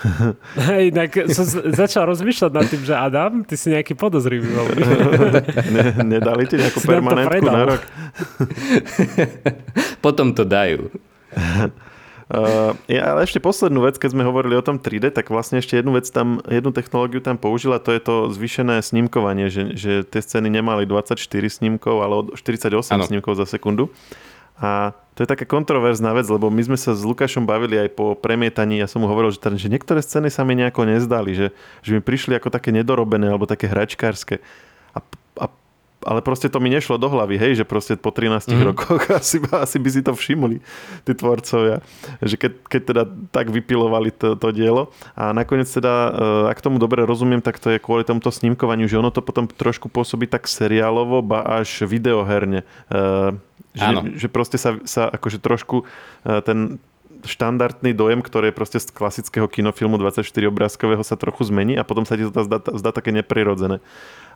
[0.68, 1.44] Hej, inak som
[1.76, 4.48] začal rozmýšľať nad tým, že Adam, ty si nejaký podozrivý.
[5.68, 5.84] ne,
[6.16, 7.82] nedali ti nejakú permanentku na rok?
[10.00, 10.88] Potom to dajú.
[11.34, 15.78] Uh, ja, ale ešte poslednú vec, keď sme hovorili o tom 3D, tak vlastne ešte
[15.78, 20.20] jednu vec tam, jednu technológiu tam použila, to je to zvýšené snímkovanie, že, že tie
[20.22, 21.18] scény nemali 24
[21.50, 23.04] snímkov, ale 48 ano.
[23.06, 23.90] snímkov za sekundu.
[24.60, 28.12] A to je taká kontroverzná vec, lebo my sme sa s Lukášom bavili aj po
[28.12, 31.96] premietaní, ja som mu hovoril, že, že niektoré scény sa mi nejako nezdali, že, že
[31.96, 34.44] mi prišli ako také nedorobené alebo také hračkárske.
[36.00, 38.66] Ale proste to mi nešlo do hlavy, hej, že proste po 13 mm-hmm.
[38.72, 40.64] rokoch asi, asi by si to všimli,
[41.04, 41.84] tí tvorcovia,
[42.24, 46.80] že keď, keď teda tak vypilovali to, to dielo a nakoniec teda, eh, ak tomu
[46.80, 50.48] dobre rozumiem, tak to je kvôli tomuto snímkovaniu, že ono to potom trošku pôsobí tak
[50.48, 52.64] seriálovo, ba až videoherne.
[52.88, 53.36] Eh,
[53.70, 53.86] že,
[54.18, 55.84] že proste sa, sa akože trošku
[56.26, 56.80] eh, ten,
[57.24, 62.08] štandardný dojem, ktorý je proste z klasického kinofilmu 24 obrázkového sa trochu zmení a potom
[62.08, 63.84] sa ti to zdá, zdá také neprirodzené.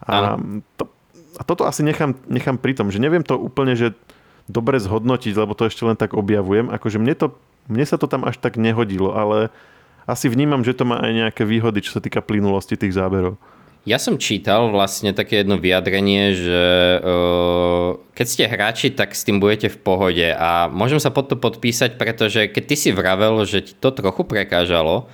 [0.04, 0.36] A
[0.76, 0.90] to,
[1.38, 3.92] a toto asi nechám, nechám pri tom, že neviem to úplne, že
[4.46, 6.68] dobre zhodnotiť, lebo to ešte len tak objavujem.
[6.68, 7.26] Akože mne, to,
[7.68, 9.48] mne sa to tam až tak nehodilo, ale
[10.04, 13.40] asi vnímam, že to má aj nejaké výhody, čo sa týka plynulosti tých záberov.
[13.84, 16.64] Ja som čítal vlastne také jedno vyjadrenie, že
[17.04, 21.36] uh, keď ste hráči, tak s tým budete v pohode a môžem sa pod to
[21.36, 25.12] podpísať, pretože keď ty si vravel, že ti to trochu prekážalo,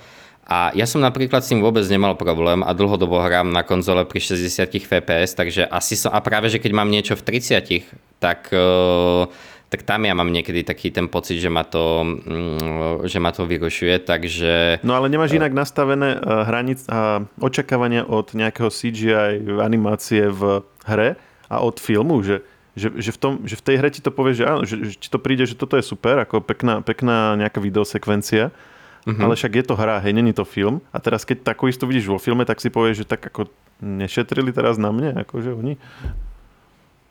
[0.51, 4.19] a ja som napríklad s tým vôbec nemal problém a dlhodobo hrám na konzole pri
[4.19, 7.87] 60 fps, takže asi som, a práve, že keď mám niečo v 30,
[8.19, 9.31] tak, uh,
[9.71, 13.47] tak tam ja mám niekedy taký ten pocit, že ma to, um, že ma to
[13.47, 14.83] vyrušuje, takže...
[14.83, 21.15] No ale nemáš inak nastavené uh, hranic a očakávania od nejakého CGI animácie v hre
[21.47, 24.31] a od filmu, že že, že, v tom, že v tej hre ti to povie,
[24.31, 27.59] že áno, že, že ti to príde, že toto je super, ako pekná, pekná nejaká
[27.59, 28.55] videosekvencia,
[29.01, 29.21] Uh-huh.
[29.21, 30.81] Ale však je to hra, hej, není to film.
[30.93, 33.49] A teraz keď takú istú vidíš vo filme, tak si povieš, že tak ako
[33.81, 35.81] nešetrili teraz na mne, akože oni...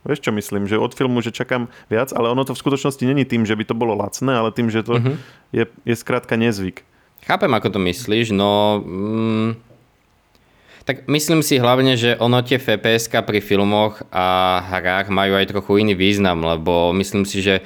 [0.00, 3.28] Vieš čo myslím, že od filmu, že čakám viac, ale ono to v skutočnosti není
[3.28, 5.16] tým, že by to bolo lacné, ale tým, že to uh-huh.
[5.52, 6.86] je, je skrátka nezvyk.
[7.26, 8.80] Chápem, ako to myslíš, no...
[8.80, 9.50] Mm,
[10.88, 15.84] tak myslím si hlavne, že ono tie fps pri filmoch a hrách majú aj trochu
[15.84, 17.60] iný význam, lebo myslím si, že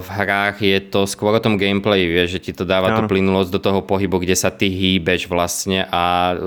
[0.00, 3.02] v hrách je to skôr o tom gameplay, vieš, že ti to dáva ano.
[3.02, 6.38] tú plynulosť do toho pohybu, kde sa ty hýbeš vlastne a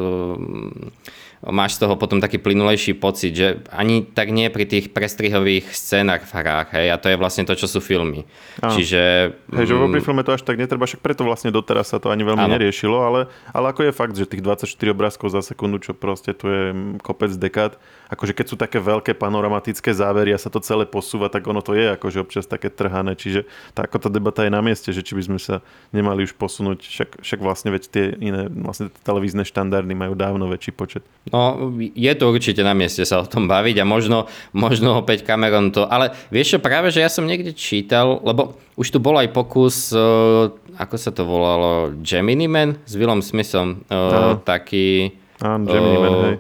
[1.52, 6.24] máš z toho potom taký plynulejší pocit, že ani tak nie pri tých prestrihových scénach
[6.24, 8.24] v hrách, hej, a to je vlastne to, čo sú filmy.
[8.64, 8.72] Áno.
[8.72, 9.36] Čiže...
[9.52, 12.08] Hej, že pri mm, filme to až tak netreba, však preto vlastne doteraz sa to
[12.08, 12.56] ani veľmi áno.
[12.56, 16.48] neriešilo, ale, ale ako je fakt, že tých 24 obrázkov za sekundu, čo proste tu
[16.48, 16.64] je
[17.04, 17.76] kopec dekád,
[18.14, 21.74] akože keď sú také veľké panoramatické závery a sa to celé posúva, tak ono to
[21.74, 25.18] je akože občas také trhané, čiže tá, ako tá debata je na mieste, že či
[25.18, 29.98] by sme sa nemali už posunúť, však, však vlastne veď tie iné vlastne televízne štandardy
[29.98, 31.02] majú dávno väčší počet.
[31.34, 35.74] No, je to určite na mieste sa o tom baviť a možno, možno opäť Cameron
[35.74, 39.34] to, ale vieš čo, práve, že ja som niekde čítal, lebo už tu bol aj
[39.34, 45.18] pokus, uh, ako sa to volalo, Gemini Man s Willom Smithom, uh, taký...
[45.42, 46.38] Áno, Gemini Man, hej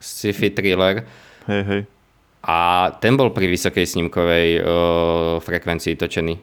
[0.00, 1.04] sci-fi thriller.
[1.46, 1.82] Hej, hej.
[2.40, 4.64] A ten bol pri vysokej snímkovej uh,
[5.44, 6.34] frekvencii točený.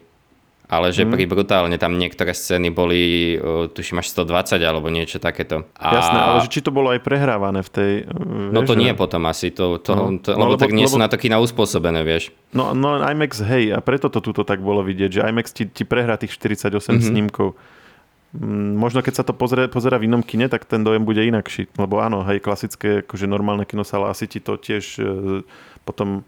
[0.68, 1.16] Ale že hmm.
[1.16, 5.64] pri brutálne tam niektoré scény boli, uh, tuším až 120 alebo niečo takéto.
[5.80, 5.96] A...
[5.96, 7.92] Jasné, ale že či to bolo aj prehrávané v tej...
[8.04, 8.84] Uh, no to že...
[8.84, 10.20] nie potom asi, to, to, no.
[10.20, 10.94] to, lebo, no, lebo tak nie lebo...
[10.94, 12.36] sú na to kina uspôsobené, vieš.
[12.52, 15.88] No, no IMAX, hej, a preto to tuto tak bolo vidieť, že IMAX ti, ti
[15.88, 17.00] prehrá tých 48 mm-hmm.
[17.00, 17.56] snímkov.
[18.38, 21.74] Mm, možno keď sa to pozrie, pozera v inom kine, tak ten dojem bude inakší.
[21.74, 25.42] Lebo áno, hej, klasické, akože normálne kinosála asi ti to tiež e,
[25.82, 26.22] potom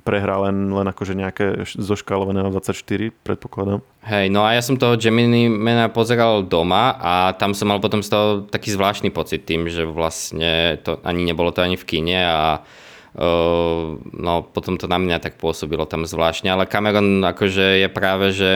[0.00, 1.46] prehrá len, len akože nejaké
[1.76, 3.84] zoškálované na 24, predpokladám.
[4.08, 8.00] Hej, no a ja som toho Gemini Mana pozeral doma a tam som mal potom
[8.00, 12.16] z toho taký zvláštny pocit tým, že vlastne to ani nebolo to ani v kine
[12.16, 17.88] a uh, no potom to na mňa tak pôsobilo tam zvláštne, ale Cameron akože je
[17.92, 18.50] práve, že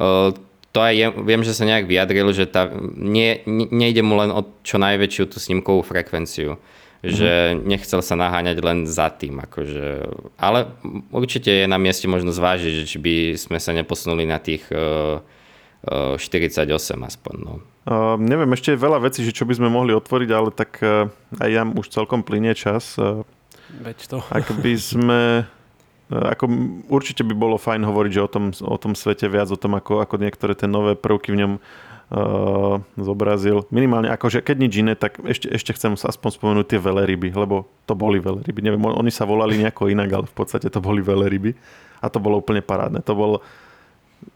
[0.00, 0.32] uh,
[0.72, 4.44] to aj je, viem, že sa nejak vyjadril, že tá, nie, nejde mu len o
[4.60, 6.60] čo najväčšiu tú snímkovú frekvenciu.
[6.98, 7.14] Mm-hmm.
[7.14, 9.38] Že nechcel sa naháňať len za tým.
[9.38, 10.66] Akože, ale
[11.14, 15.22] určite je na mieste možno zvážiť, že či by sme sa neposunuli na tých uh,
[15.86, 16.66] uh, 48
[16.98, 17.34] aspoň.
[17.38, 17.62] No.
[17.86, 21.06] Uh, neviem, ešte je veľa vecí, že čo by sme mohli otvoriť, ale tak uh,
[21.38, 22.98] aj ja už celkom plinie čas.
[22.98, 23.22] Uh,
[23.78, 24.18] Veď to.
[24.34, 25.20] Ak by sme
[26.08, 26.44] ako
[26.88, 30.00] určite by bolo fajn hovoriť že o, tom, o tom svete viac, o tom, ako,
[30.00, 33.68] ako niektoré tie nové prvky v ňom uh, zobrazil.
[33.68, 37.92] Minimálne, akože keď nič iné, tak ešte, ešte chcem aspoň spomenúť tie veleryby, lebo to
[37.92, 38.64] boli veleryby.
[38.64, 41.52] Neviem, oni sa volali nejako inak, ale v podstate to boli veleryby.
[42.00, 43.04] A to bolo úplne parádne.
[43.04, 43.32] To bol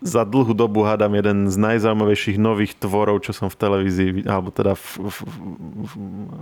[0.03, 4.79] za dlhú dobu hádam jeden z najzaujímavejších nových tvorov, čo som v televízii, alebo teda
[4.79, 5.19] v, v,
[5.89, 5.93] v,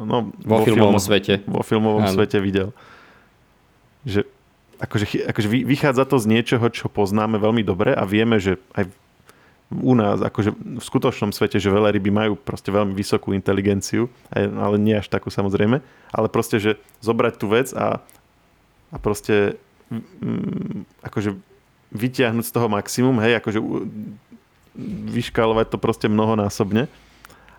[0.05, 1.35] no, vo, vo filmovom filmo, svete.
[1.49, 2.13] Vo filmovom Áno.
[2.13, 2.73] svete videl.
[4.05, 4.29] Že
[4.81, 8.89] akože, akože vychádza to z niečoho, čo poznáme veľmi dobre a vieme, že aj
[9.71, 14.99] u nás, akože v skutočnom svete, že ryby majú proste veľmi vysokú inteligenciu, ale nie
[14.99, 15.79] až takú samozrejme,
[16.11, 18.03] ale proste, že zobrať tú vec a,
[18.91, 19.55] a proste
[19.95, 21.39] mm, akože
[21.95, 23.63] vytiahnuť z toho maximum, hej, akože
[25.15, 26.91] vyškálovať to proste mnohonásobne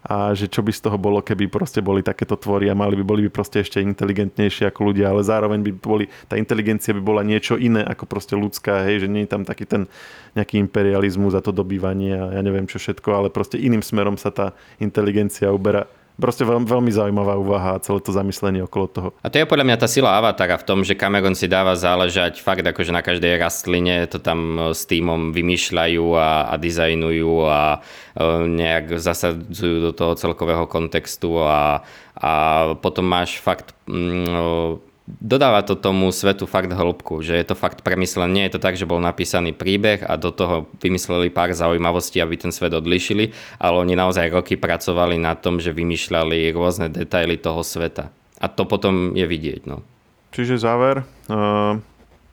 [0.01, 3.05] a že čo by z toho bolo, keby proste boli takéto tvory a mali by
[3.05, 7.21] boli by proste ešte inteligentnejšie ako ľudia, ale zároveň by boli, tá inteligencia by bola
[7.21, 9.85] niečo iné ako proste ľudská, hej, že nie je tam taký ten
[10.33, 14.33] nejaký imperializmus a to dobývanie a ja neviem čo všetko, ale proste iným smerom sa
[14.33, 15.85] tá inteligencia uberá
[16.21, 19.09] Proste veľmi, veľmi zaujímavá úvaha a celé to zamyslenie okolo toho.
[19.25, 22.45] A to je podľa mňa tá sila Avatara v tom, že Cameron si dáva záležať
[22.45, 27.81] fakt akože na každej rastline to tam e, s týmom vymýšľajú a, a dizajnujú a,
[28.13, 31.81] e, nejak zasadzujú do toho celkového kontextu a,
[32.13, 32.31] a
[32.77, 38.29] potom máš fakt mm, dodáva to tomu svetu fakt hĺbku, že je to fakt premyslené.
[38.31, 42.37] Nie je to tak, že bol napísaný príbeh a do toho vymysleli pár zaujímavostí, aby
[42.37, 47.65] ten svet odlišili, ale oni naozaj roky pracovali na tom, že vymýšľali rôzne detaily toho
[47.65, 48.13] sveta.
[48.41, 49.69] A to potom je vidieť.
[49.69, 49.85] No.
[50.31, 51.77] Čiže záver, uh,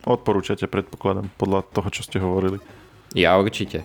[0.07, 2.63] odporúčate, predpokladám, podľa toho, čo ste hovorili.
[3.17, 3.85] Ja určite.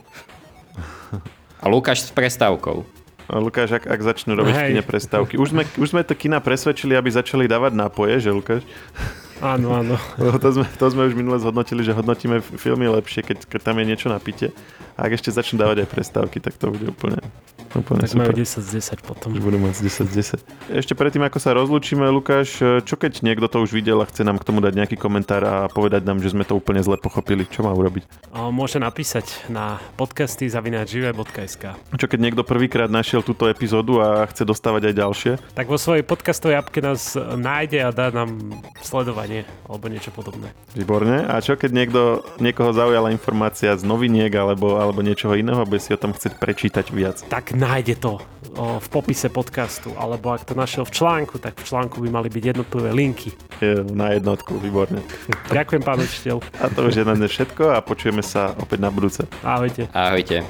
[1.63, 3.02] A Lukáš s prestávkou.
[3.31, 4.69] Lukáš, ak, ak začnú robiť Hej.
[4.73, 5.33] kine prestávky.
[5.39, 8.63] Už sme, už sme to kina presvedčili, aby začali dávať nápoje, že Lukáš?
[9.43, 9.95] Áno, áno.
[10.39, 13.85] To sme, to sme už minule zhodnotili, že hodnotíme filmy lepšie, keď, keď tam je
[13.87, 14.55] niečo na pite.
[14.95, 17.19] A ak ešte začnú dávať aj prestávky, tak to bude úplne,
[17.81, 18.29] úplne tak super.
[18.29, 18.69] majú 10 z
[19.01, 19.29] 10 potom.
[19.33, 20.13] Budú mať 10 z
[20.69, 20.77] 10.
[20.83, 24.37] Ešte predtým, ako sa rozlúčime, Lukáš, čo keď niekto to už videl a chce nám
[24.37, 27.65] k tomu dať nejaký komentár a povedať nám, že sme to úplne zle pochopili, čo
[27.65, 28.05] má urobiť?
[28.33, 31.63] Môže napísať na podcasty zavináčive.sk
[31.97, 35.31] Čo keď niekto prvýkrát našiel túto epizódu a chce dostávať aj ďalšie?
[35.57, 38.37] Tak vo svojej podcastovej apke nás nájde a dá nám
[38.81, 40.51] sledovanie alebo niečo podobné.
[40.75, 41.25] Výborne.
[41.25, 42.01] A čo keď niekto,
[42.37, 46.85] niekoho zaujala informácia z noviniek alebo, alebo niečoho iného, aby si o tom chcieť prečítať
[46.89, 47.21] viac?
[47.29, 48.19] Tak nájde to
[48.53, 52.43] v popise podcastu, alebo ak to našiel v článku, tak v článku by mali byť
[52.53, 53.31] jednotlivé linky.
[53.63, 54.99] Je na jednotku, výborne.
[55.49, 56.43] Ďakujem, pán učiteľ.
[56.59, 59.25] A to už je na dnes všetko a počujeme sa opäť na budúce.
[59.41, 59.87] Ahojte.
[59.95, 60.43] Ahojte.